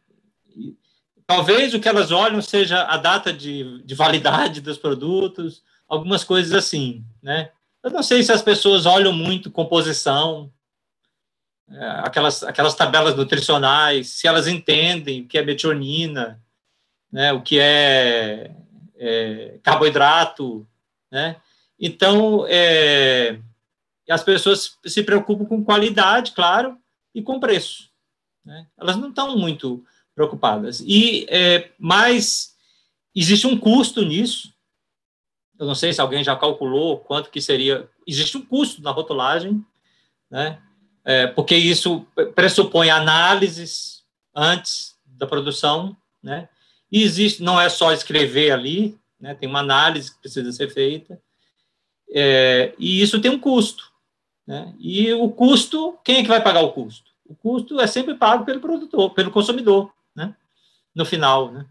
[1.27, 6.51] Talvez o que elas olham seja a data de, de validade dos produtos, algumas coisas
[6.51, 7.51] assim, né?
[7.83, 10.51] Eu não sei se as pessoas olham muito composição,
[11.69, 16.41] é, aquelas, aquelas tabelas nutricionais, se elas entendem o que é metionina,
[17.11, 18.51] né, o que é,
[18.97, 20.67] é carboidrato,
[21.11, 21.37] né?
[21.79, 23.39] Então, é,
[24.07, 26.77] as pessoas se preocupam com qualidade, claro,
[27.13, 27.89] e com preço.
[28.45, 28.67] Né?
[28.77, 30.81] Elas não estão muito preocupadas.
[30.85, 32.55] E é, mas
[33.15, 34.53] existe um custo nisso.
[35.61, 37.87] Eu não sei se alguém já calculou quanto que seria.
[38.07, 39.63] Existe um custo na rotulagem,
[40.27, 40.59] né?
[41.05, 42.03] É, porque isso
[42.33, 44.03] pressupõe análises
[44.33, 46.49] antes da produção, né?
[46.91, 49.35] E existe, não é só escrever ali, né?
[49.35, 51.21] Tem uma análise que precisa ser feita.
[52.11, 53.91] É, e isso tem um custo,
[54.47, 54.73] né?
[54.79, 57.11] E o custo, quem é que vai pagar o custo?
[57.23, 60.35] O custo é sempre pago pelo produtor, pelo consumidor né?
[60.95, 61.51] no final.
[61.51, 61.67] Né?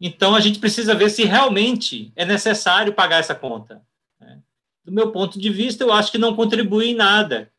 [0.00, 3.82] Então, a gente precisa ver se realmente é necessário pagar essa conta.
[4.20, 4.40] Né?
[4.84, 7.50] Do meu ponto de vista, eu acho que não contribui em nada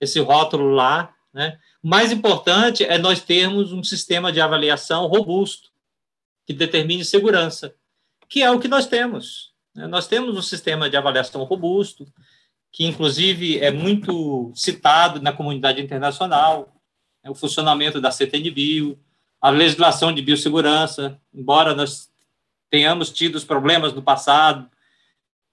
[0.00, 1.14] esse rótulo lá.
[1.32, 1.58] Né?
[1.82, 5.70] O mais importante é nós termos um sistema de avaliação robusto,
[6.46, 7.74] que determine segurança,
[8.28, 9.52] que é o que nós temos.
[9.74, 9.86] Né?
[9.86, 12.06] Nós temos um sistema de avaliação robusto,
[12.70, 16.74] que inclusive é muito citado na comunidade internacional,
[17.22, 18.98] é o funcionamento da CTNBio,
[19.40, 22.10] a legislação de biossegurança, embora nós
[22.70, 24.68] tenhamos tido os problemas no passado,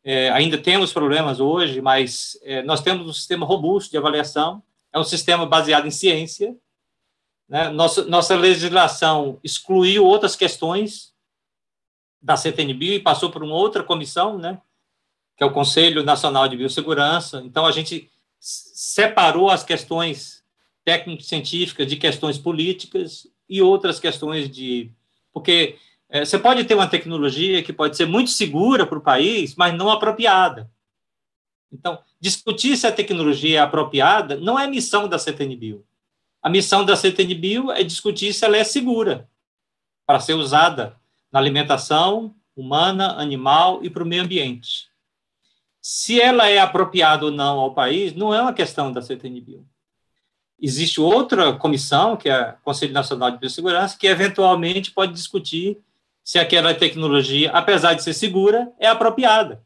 [0.04, 4.62] é, ainda temos problemas hoje, mas é, nós temos um sistema robusto de avaliação,
[4.94, 6.56] é um sistema baseado em ciência.
[7.50, 7.70] Né?
[7.70, 11.14] Nossa, nossa legislação excluiu outras questões
[12.22, 14.60] da CTNBio e passou por uma outra comissão, né?
[15.38, 17.42] que é o Conselho Nacional de Biossegurança.
[17.44, 18.10] Então, a gente
[18.40, 20.44] separou as questões
[20.84, 24.92] técnico-científicas de questões políticas e outras questões de.
[25.34, 25.78] Porque
[26.10, 29.74] é, você pode ter uma tecnologia que pode ser muito segura para o país, mas
[29.76, 30.70] não apropriada.
[31.72, 35.86] Então, discutir se a tecnologia é apropriada não é missão da CTNBio.
[36.42, 39.28] A missão da CTNBio é discutir se ela é segura
[40.06, 40.96] para ser usada
[41.32, 44.88] na alimentação humana, animal e para o meio ambiente.
[45.82, 49.68] Se ela é apropriada ou não ao país, não é uma questão da CTNBio.
[50.60, 55.78] Existe outra comissão, que é o Conselho Nacional de Biossegurança, que eventualmente pode discutir
[56.24, 59.62] se aquela tecnologia, apesar de ser segura, é apropriada.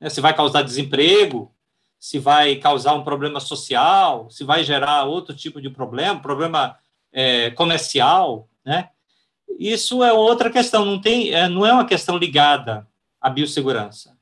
[0.00, 0.10] Né?
[0.10, 1.54] Se vai causar desemprego,
[1.98, 6.76] se vai causar um problema social, se vai gerar outro tipo de problema, problema
[7.12, 8.90] é, comercial, né?
[9.58, 12.86] Isso é outra questão, não, tem, é, não é uma questão ligada
[13.20, 14.17] à biossegurança.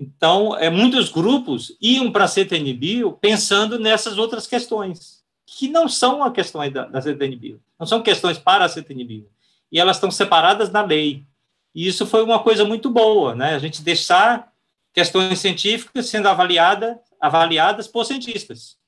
[0.00, 6.24] Então, é, muitos grupos iam para a CTNBio pensando nessas outras questões, que não são
[6.24, 9.28] a questão da, da CTNBio, não são questões para a CTNBio,
[9.70, 11.26] e elas estão separadas da lei.
[11.74, 13.54] E isso foi uma coisa muito boa, né?
[13.54, 14.50] A gente deixar
[14.94, 18.78] questões científicas sendo avaliada, avaliadas por cientistas,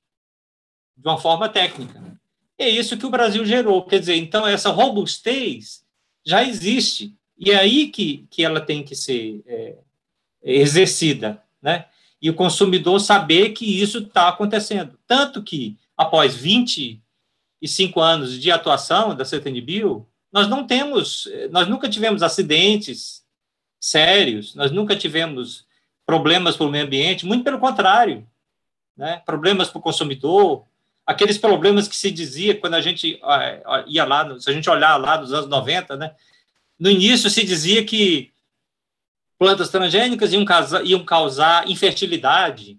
[0.96, 2.02] de uma forma técnica.
[2.56, 3.84] É isso que o Brasil gerou.
[3.84, 5.84] Quer dizer, então, essa robustez
[6.24, 7.14] já existe.
[7.38, 9.76] E é aí que, que ela tem que ser é,
[10.42, 11.86] exercida, né?
[12.20, 14.98] E o consumidor saber que isso está acontecendo.
[15.06, 22.22] Tanto que, após 25 anos de atuação da CTNBio, nós não temos, nós nunca tivemos
[22.22, 23.22] acidentes
[23.78, 25.66] sérios, nós nunca tivemos
[26.06, 28.26] problemas para o meio ambiente, muito pelo contrário,
[28.96, 29.20] né?
[29.26, 30.64] problemas para o consumidor,
[31.06, 33.20] aqueles problemas que se dizia quando a gente
[33.86, 36.14] ia lá, se a gente olhar lá nos anos 90, né?
[36.78, 38.31] No início se dizia que
[39.42, 42.78] plantas transgênicas iam causar, iam causar infertilidade,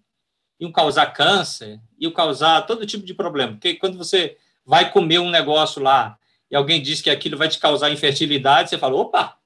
[0.58, 3.52] iam causar câncer, iam causar todo tipo de problema.
[3.52, 6.18] Porque quando você vai comer um negócio lá
[6.50, 9.38] e alguém diz que aquilo vai te causar infertilidade, você fala, opa,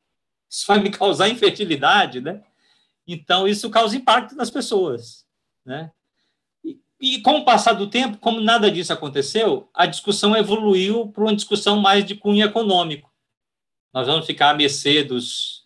[0.47, 2.43] isso vai me causar infertilidade, né?
[3.07, 5.25] Então, isso causa impacto nas pessoas,
[5.65, 5.91] né?
[7.01, 11.35] E com o passar do tempo, como nada disso aconteceu, a discussão evoluiu para uma
[11.35, 13.11] discussão mais de cunho econômico.
[13.91, 15.56] Nós vamos ficar à mercê dos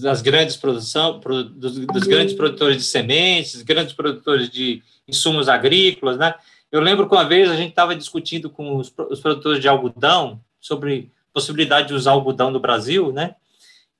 [0.00, 6.34] das grandes produção, dos, dos grandes produtores de sementes, grandes produtores de insumos agrícolas, né?
[6.70, 10.40] Eu lembro que uma vez a gente estava discutindo com os, os produtores de algodão
[10.60, 13.36] sobre possibilidade de usar algodão no Brasil, né?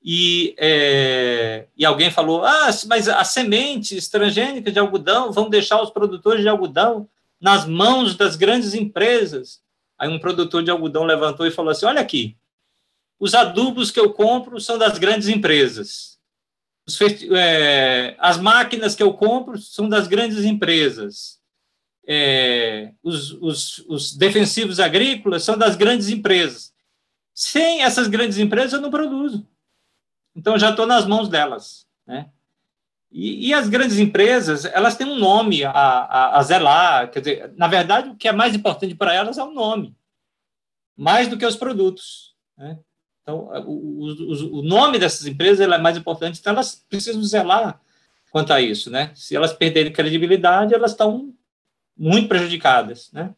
[0.09, 5.89] e, é, e alguém falou: ah, mas as sementes transgênicas de algodão vão deixar os
[5.89, 7.09] produtores de algodão
[7.41, 9.59] nas mãos das grandes empresas.
[9.99, 12.37] Aí um produtor de algodão levantou e falou assim: olha aqui,
[13.19, 16.17] os adubos que eu compro são das grandes empresas.
[17.35, 21.39] É, as máquinas que eu compro são das grandes empresas.
[22.07, 26.73] É, os, os, os defensivos agrícolas são das grandes empresas.
[27.33, 29.45] Sem essas grandes empresas, eu não produzo.
[30.35, 32.29] Então, já estou nas mãos delas, né?
[33.11, 37.53] E, e, as grandes empresas, elas têm um nome a, a, a, zelar, quer dizer,
[37.55, 39.95] na verdade, o que é mais importante para elas é o nome,
[40.95, 42.77] mais do que os produtos, né?
[43.27, 47.81] Então, o, o, o nome dessas empresas é mais importante, então elas precisam zelar
[48.31, 49.11] quanto a isso, né?
[49.15, 51.33] Se elas perderem credibilidade, elas estão
[51.97, 53.35] muito prejudicadas, né?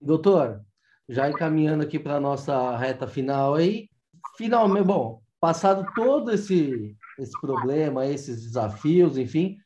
[0.00, 0.64] Doutor,
[1.06, 3.90] já encaminhando aqui para a nossa reta final aí,
[4.38, 9.58] finalmente, bom, passado todo esse, esse problema, esses desafios, enfim,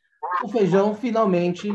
[0.43, 1.73] o feijão finalmente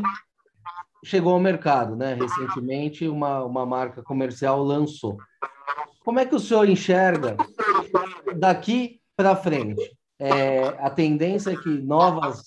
[1.03, 2.13] chegou ao mercado, né?
[2.13, 5.17] Recentemente, uma, uma marca comercial lançou.
[6.03, 7.35] Como é que o senhor enxerga
[8.35, 9.97] daqui para frente?
[10.17, 12.43] É, a tendência é que novas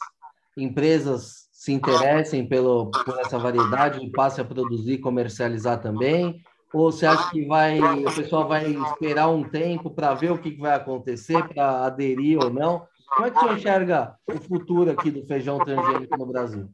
[0.57, 6.43] empresas se interessem pelo, por essa variedade e passem a produzir e comercializar também?
[6.73, 10.57] Ou você acha que vai, o pessoal vai esperar um tempo para ver o que
[10.57, 12.87] vai acontecer, para aderir ou não?
[13.15, 16.69] Como é que você enxerga o futuro aqui do feijão transgênico no Brasil?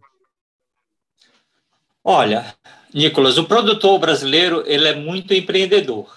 [2.05, 2.55] Olha,
[2.95, 6.09] Nicolas, o produtor brasileiro ele é muito empreendedor,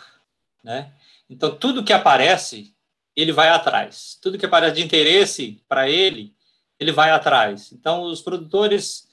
[0.63, 0.91] né?
[1.29, 2.73] Então tudo que aparece
[3.15, 6.33] ele vai atrás, tudo que aparece de interesse para ele
[6.79, 7.71] ele vai atrás.
[7.71, 9.07] Então os produtores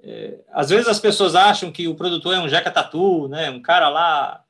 [0.00, 3.50] é, às vezes as pessoas acham que o produtor é um Jeca Tatu, né?
[3.50, 4.42] Um cara lá.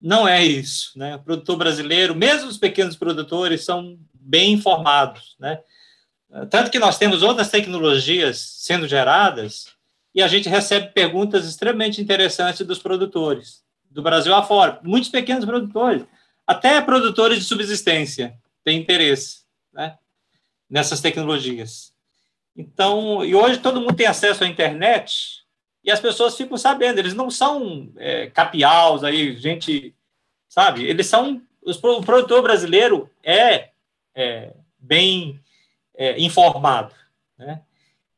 [0.00, 1.16] Não é isso, né?
[1.16, 5.60] O produtor brasileiro, mesmo os pequenos produtores, são bem informados, né?
[6.48, 9.66] Tanto que nós temos outras tecnologias sendo geradas
[10.14, 14.78] e a gente recebe perguntas extremamente interessantes dos produtores, do Brasil afora.
[14.82, 16.04] Muitos pequenos produtores,
[16.46, 19.40] até produtores de subsistência, têm interesse
[19.72, 19.98] né,
[20.68, 21.92] nessas tecnologias.
[22.56, 25.40] Então, e hoje todo mundo tem acesso à internet
[25.82, 29.94] e as pessoas ficam sabendo, eles não são é, capiaus aí, gente,
[30.48, 30.84] sabe?
[30.84, 33.70] Eles são, os, o produtor brasileiro é,
[34.14, 35.40] é bem
[35.94, 36.94] é, informado,
[37.38, 37.62] né?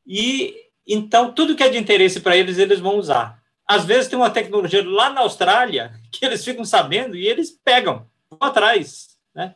[0.05, 0.55] E
[0.85, 3.41] então tudo que é de interesse para eles, eles vão usar.
[3.67, 8.07] Às vezes tem uma tecnologia lá na Austrália que eles ficam sabendo e eles pegam,
[8.29, 9.55] vão atrás, né?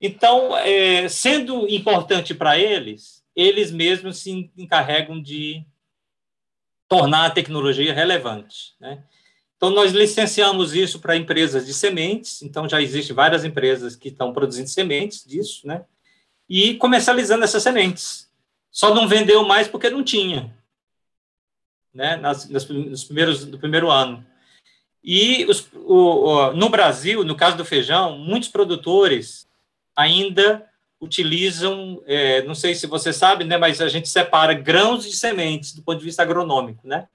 [0.00, 5.64] Então, é, sendo importante para eles, eles mesmos se encarregam de
[6.88, 8.74] tornar a tecnologia relevante.
[8.80, 9.02] Né?
[9.56, 14.32] Então, nós licenciamos isso para empresas de sementes, então já existem várias empresas que estão
[14.32, 15.84] produzindo sementes disso, né?
[16.48, 18.30] E comercializando essas sementes.
[18.70, 20.56] Só não vendeu mais porque não tinha,
[21.94, 22.16] né?
[22.16, 24.24] Nas, nas, nos primeiros, do primeiro ano.
[25.02, 29.48] E os, o, o, no Brasil, no caso do feijão, muitos produtores
[29.96, 30.68] ainda
[31.00, 35.72] utilizam, é, não sei se você sabe, né, mas a gente separa grãos de sementes
[35.72, 37.08] do ponto de vista agronômico, né?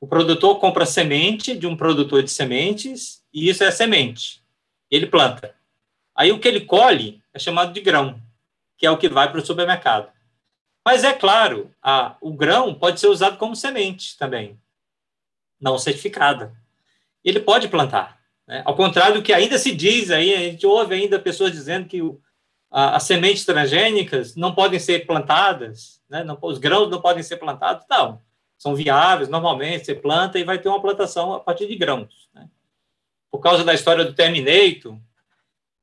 [0.00, 4.42] O produtor compra semente de um produtor de sementes e isso é semente.
[4.90, 5.54] Ele planta.
[6.14, 8.20] Aí o que ele colhe é chamado de grão,
[8.76, 10.13] que é o que vai para o supermercado.
[10.84, 14.60] Mas é claro, a, o grão pode ser usado como semente também,
[15.58, 16.54] não certificada.
[17.24, 18.20] Ele pode plantar.
[18.46, 18.62] Né?
[18.66, 22.00] Ao contrário do que ainda se diz aí, a gente ouve ainda pessoas dizendo que
[22.70, 26.24] as sementes transgênicas não podem ser plantadas, né?
[26.24, 27.86] não, os grãos não podem ser plantados.
[27.88, 28.20] Não,
[28.58, 32.28] são viáveis, normalmente, você planta e vai ter uma plantação a partir de grãos.
[32.34, 32.48] Né?
[33.30, 34.98] Por causa da história do Terminator,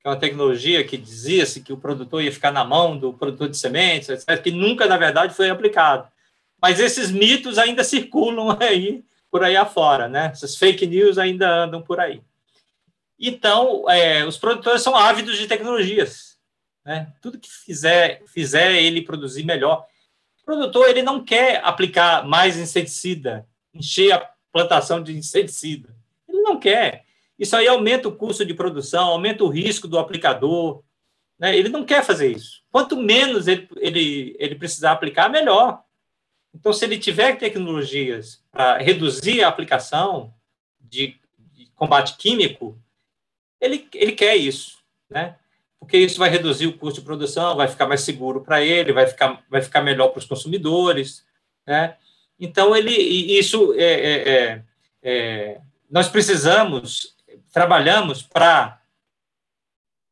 [0.01, 3.47] que é uma tecnologia que dizia-se que o produtor ia ficar na mão do produtor
[3.47, 6.07] de sementes, etc., que nunca, na verdade, foi aplicado.
[6.59, 10.31] Mas esses mitos ainda circulam aí, por aí afora, né?
[10.33, 12.21] Essas fake news ainda andam por aí.
[13.19, 16.35] Então, é, os produtores são ávidos de tecnologias.
[16.83, 17.13] Né?
[17.21, 19.85] Tudo que fizer, fizer ele produzir melhor.
[20.41, 25.95] O produtor ele não quer aplicar mais inseticida, encher a plantação de inseticida.
[26.27, 27.05] Ele não quer.
[27.41, 30.83] Isso aí aumenta o custo de produção, aumenta o risco do aplicador.
[31.39, 31.57] Né?
[31.57, 32.61] Ele não quer fazer isso.
[32.71, 35.81] Quanto menos ele, ele, ele precisar aplicar, melhor.
[36.53, 40.31] Então, se ele tiver tecnologias para reduzir a aplicação
[40.79, 41.17] de,
[41.51, 42.79] de combate químico,
[43.59, 44.77] ele, ele quer isso.
[45.09, 45.35] Né?
[45.81, 49.07] porque isso vai reduzir o custo de produção, vai ficar mais seguro para ele, vai
[49.07, 51.25] ficar, vai ficar melhor para os consumidores,
[51.65, 51.97] né?
[52.39, 54.63] Então, ele, isso é, é, é,
[55.01, 57.15] é nós precisamos,
[57.51, 58.81] trabalhamos para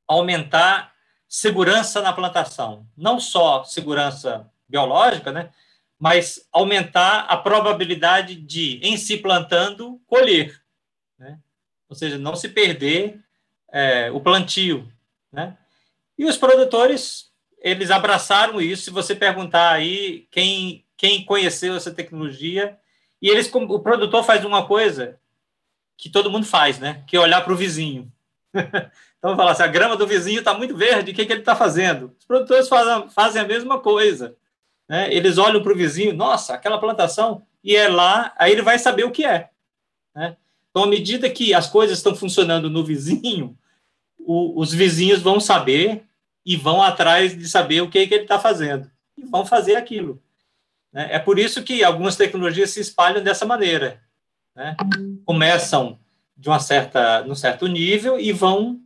[0.07, 0.93] aumentar
[1.27, 5.51] segurança na plantação, não só segurança biológica, né?
[5.97, 10.59] Mas aumentar a probabilidade de, em se plantando, colher,
[11.17, 11.39] né?
[11.87, 13.19] Ou seja, não se perder
[13.71, 14.91] é, o plantio,
[15.31, 15.57] né?
[16.17, 18.83] E os produtores, eles abraçaram isso.
[18.85, 22.77] Se você perguntar aí quem, quem conheceu essa tecnologia,
[23.21, 25.18] e eles, o produtor faz uma coisa
[25.99, 27.03] que todo mundo faz, né?
[27.05, 28.09] Que é olhar para o vizinho.
[28.55, 31.57] então, falar assim, a grama do vizinho está muito verde, o que, que ele está
[31.57, 32.15] fazendo?
[32.17, 34.33] Os produtores fazem, fazem a mesma coisa.
[34.87, 35.13] Né?
[35.13, 39.03] Eles olham para o vizinho, nossa, aquela plantação, e é lá, aí ele vai saber
[39.03, 39.49] o que é.
[40.15, 40.37] Né?
[40.69, 43.57] Então, à medida que as coisas estão funcionando no vizinho,
[44.17, 46.05] o, os vizinhos vão saber
[46.45, 50.21] e vão atrás de saber o que, que ele está fazendo e vão fazer aquilo.
[50.93, 51.09] Né?
[51.11, 54.01] É por isso que algumas tecnologias se espalham dessa maneira.
[54.59, 54.75] Né?
[55.23, 55.97] Começam
[56.35, 58.81] de uma certa, num certo nível e vão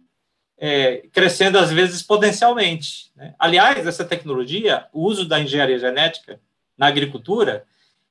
[0.55, 3.11] é, crescendo às vezes exponencialmente.
[3.15, 3.34] Né?
[3.39, 6.39] Aliás, essa tecnologia, o uso da engenharia genética
[6.78, 7.65] na agricultura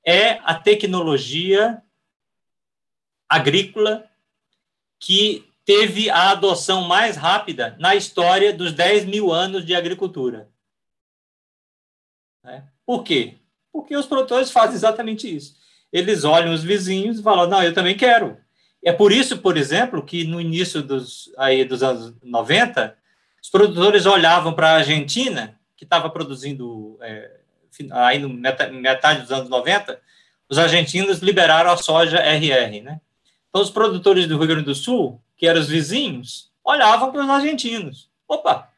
[0.04, 1.80] é a tecnologia
[3.28, 4.10] agrícola
[4.98, 10.50] que teve a adoção mais rápida na história dos 10 mil anos de agricultura.
[12.42, 12.64] Né?
[12.84, 13.36] Por quê?
[13.72, 15.61] Porque os produtores fazem exatamente isso.
[15.92, 18.36] Eles olham os vizinhos e falam, não, eu também quero.
[18.82, 22.96] É por isso, por exemplo, que no início dos, aí, dos anos 90,
[23.42, 27.30] os produtores olhavam para a Argentina, que estava produzindo, é,
[27.90, 30.00] aí no metade dos anos 90,
[30.48, 33.00] os argentinos liberaram a soja RR, né?
[33.48, 37.28] Então, os produtores do Rio Grande do Sul que eram os vizinhos, olhavam para os
[37.28, 38.08] argentinos.
[38.28, 38.70] Opa,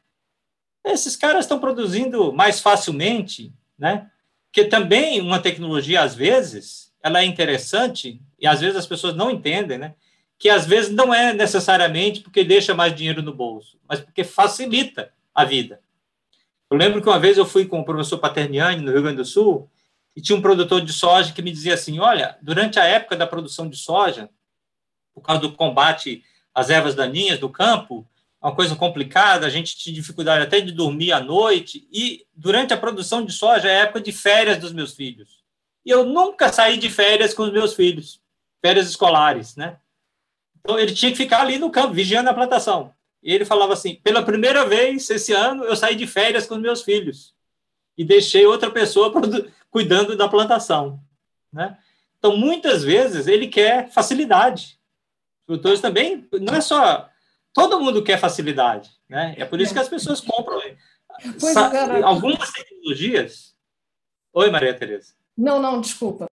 [0.82, 4.10] esses caras estão produzindo mais facilmente, né?
[4.50, 9.30] Que também uma tecnologia, às vezes, ela é interessante, e às vezes as pessoas não
[9.30, 9.94] entendem, né?
[10.38, 15.12] Que às vezes não é necessariamente porque deixa mais dinheiro no bolso, mas porque facilita
[15.34, 15.80] a vida.
[16.70, 19.24] Eu lembro que uma vez eu fui com o professor Paterniani, no Rio Grande do
[19.26, 19.70] Sul,
[20.16, 23.26] e tinha um produtor de soja que me dizia assim: olha, durante a época da
[23.26, 24.30] produção de soja,
[25.14, 26.24] por causa do combate
[26.54, 28.08] as ervas daninhas do campo,
[28.40, 32.78] uma coisa complicada, a gente tinha dificuldade até de dormir à noite, e durante a
[32.78, 35.43] produção de soja é época de férias dos meus filhos.
[35.84, 38.20] E eu nunca saí de férias com os meus filhos,
[38.60, 39.78] férias escolares, né?
[40.58, 42.92] Então ele tinha que ficar ali no campo, vigiando a plantação.
[43.22, 46.60] E ele falava assim: pela primeira vez esse ano eu saí de férias com os
[46.60, 47.34] meus filhos
[47.96, 49.12] e deixei outra pessoa
[49.70, 51.00] cuidando da plantação,
[51.52, 51.76] né?
[52.18, 54.78] Então muitas vezes ele quer facilidade,
[55.46, 57.10] produtores também, não é só
[57.54, 59.34] todo mundo quer facilidade, né?
[59.38, 60.60] É por isso que as pessoas compram.
[61.38, 63.54] Pois, é, Algumas tecnologias.
[64.32, 65.14] Oi, Maria Tereza.
[65.36, 66.26] Não, não, desculpa.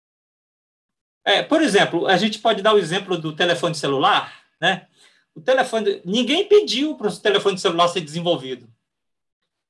[1.23, 4.87] É, por exemplo, a gente pode dar o exemplo do telefone celular, né?
[5.35, 8.67] O telefone, ninguém pediu para o telefone celular ser desenvolvido.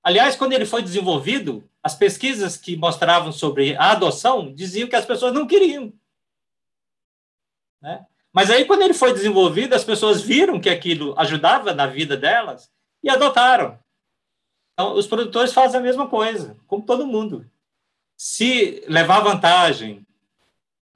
[0.03, 5.05] Aliás, quando ele foi desenvolvido, as pesquisas que mostravam sobre a adoção diziam que as
[5.05, 5.93] pessoas não queriam.
[7.82, 8.05] Né?
[8.34, 12.71] Mas aí, quando ele foi desenvolvido, as pessoas viram que aquilo ajudava na vida delas
[13.03, 13.77] e adotaram.
[14.73, 17.45] Então, os produtores fazem a mesma coisa, como todo mundo.
[18.24, 20.05] Se levar vantagem,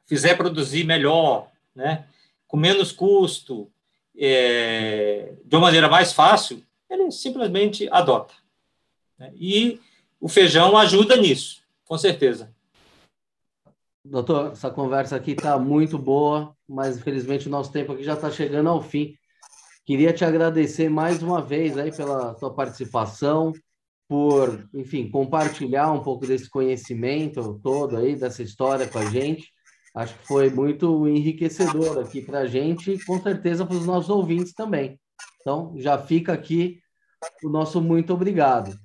[0.05, 2.05] fizer produzir melhor, né,
[2.47, 3.67] com menos custo,
[4.15, 8.35] é, de uma maneira mais fácil, ele simplesmente adota.
[9.17, 9.33] Né?
[9.37, 9.81] E
[10.21, 12.53] o feijão ajuda nisso, com certeza.
[14.03, 18.29] Doutor, essa conversa aqui está muito boa, mas infelizmente o nosso tempo aqui já está
[18.29, 19.17] chegando ao fim.
[19.83, 23.51] Queria te agradecer mais uma vez aí pela sua participação,
[24.07, 29.51] por, enfim, compartilhar um pouco desse conhecimento todo aí, dessa história com a gente.
[29.95, 34.09] Acho que foi muito enriquecedor aqui para a gente e com certeza para os nossos
[34.09, 34.99] ouvintes também.
[35.39, 36.79] Então, já fica aqui
[37.43, 38.77] o nosso muito obrigado.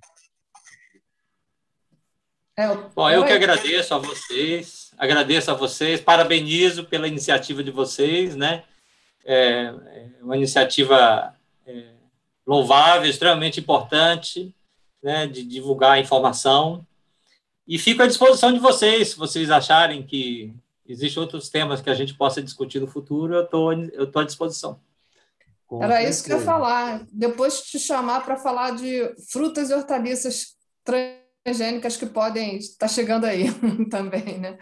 [2.57, 8.37] É, Bom, eu que agradeço a vocês, agradeço a vocês, parabenizo pela iniciativa de vocês,
[8.37, 8.65] né?
[9.25, 11.35] É, é uma iniciativa
[11.67, 11.95] é,
[12.47, 14.55] louvável, extremamente importante,
[15.03, 15.27] né?
[15.27, 16.87] De divulgar a informação.
[17.67, 20.55] E fico à disposição de vocês, se vocês acharem que
[20.91, 24.25] Existem outros temas que a gente possa discutir no futuro, eu tô, estou tô à
[24.25, 24.81] disposição.
[25.65, 26.11] Com Era certeza.
[26.11, 27.07] isso que eu ia falar.
[27.13, 33.45] Depois te chamar para falar de frutas e hortaliças transgênicas que podem estar chegando aí
[33.89, 34.59] também, né?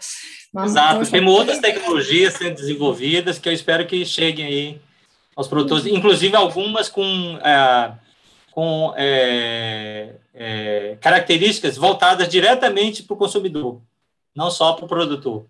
[0.53, 1.09] Mas, Exato.
[1.09, 4.81] Temos outras tecnologias sendo desenvolvidas que eu espero que cheguem aí
[5.35, 7.91] aos produtores, inclusive algumas com, é,
[8.51, 13.81] com é, é, características voltadas diretamente para o consumidor,
[14.33, 15.45] não só para o produtor.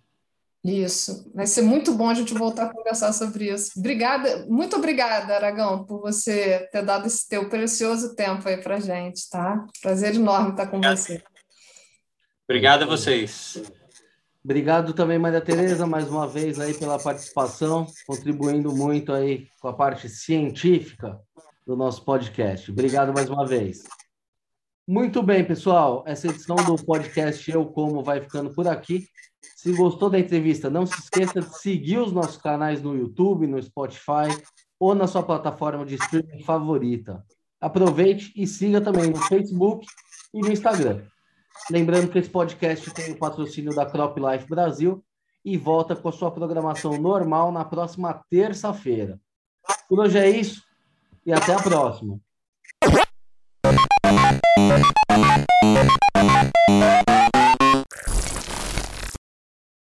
[0.65, 3.71] Isso, vai ser muito bom a gente voltar a conversar sobre isso.
[3.77, 9.29] Obrigada, muito obrigada, Aragão, por você ter dado esse teu precioso tempo aí para gente,
[9.29, 9.63] tá?
[9.79, 10.97] Prazer enorme estar com Obrigado.
[10.97, 11.23] você.
[12.45, 13.61] Obrigado a vocês.
[14.43, 19.73] Obrigado também, Maria Tereza, mais uma vez aí pela participação, contribuindo muito aí com a
[19.73, 21.19] parte científica
[21.65, 22.71] do nosso podcast.
[22.71, 23.83] Obrigado mais uma vez.
[24.91, 26.03] Muito bem, pessoal.
[26.07, 29.05] Essa edição do podcast Eu Como vai ficando por aqui.
[29.55, 33.61] Se gostou da entrevista, não se esqueça de seguir os nossos canais no YouTube, no
[33.61, 34.35] Spotify
[34.79, 37.23] ou na sua plataforma de streaming favorita.
[37.61, 39.85] Aproveite e siga também no Facebook
[40.33, 41.03] e no Instagram.
[41.69, 45.05] Lembrando que esse podcast tem o patrocínio da Crop Life Brasil
[45.45, 49.21] e volta com a sua programação normal na próxima terça-feira.
[49.87, 50.63] Por hoje é isso
[51.23, 52.19] e até a próxima.
[54.58, 54.99] you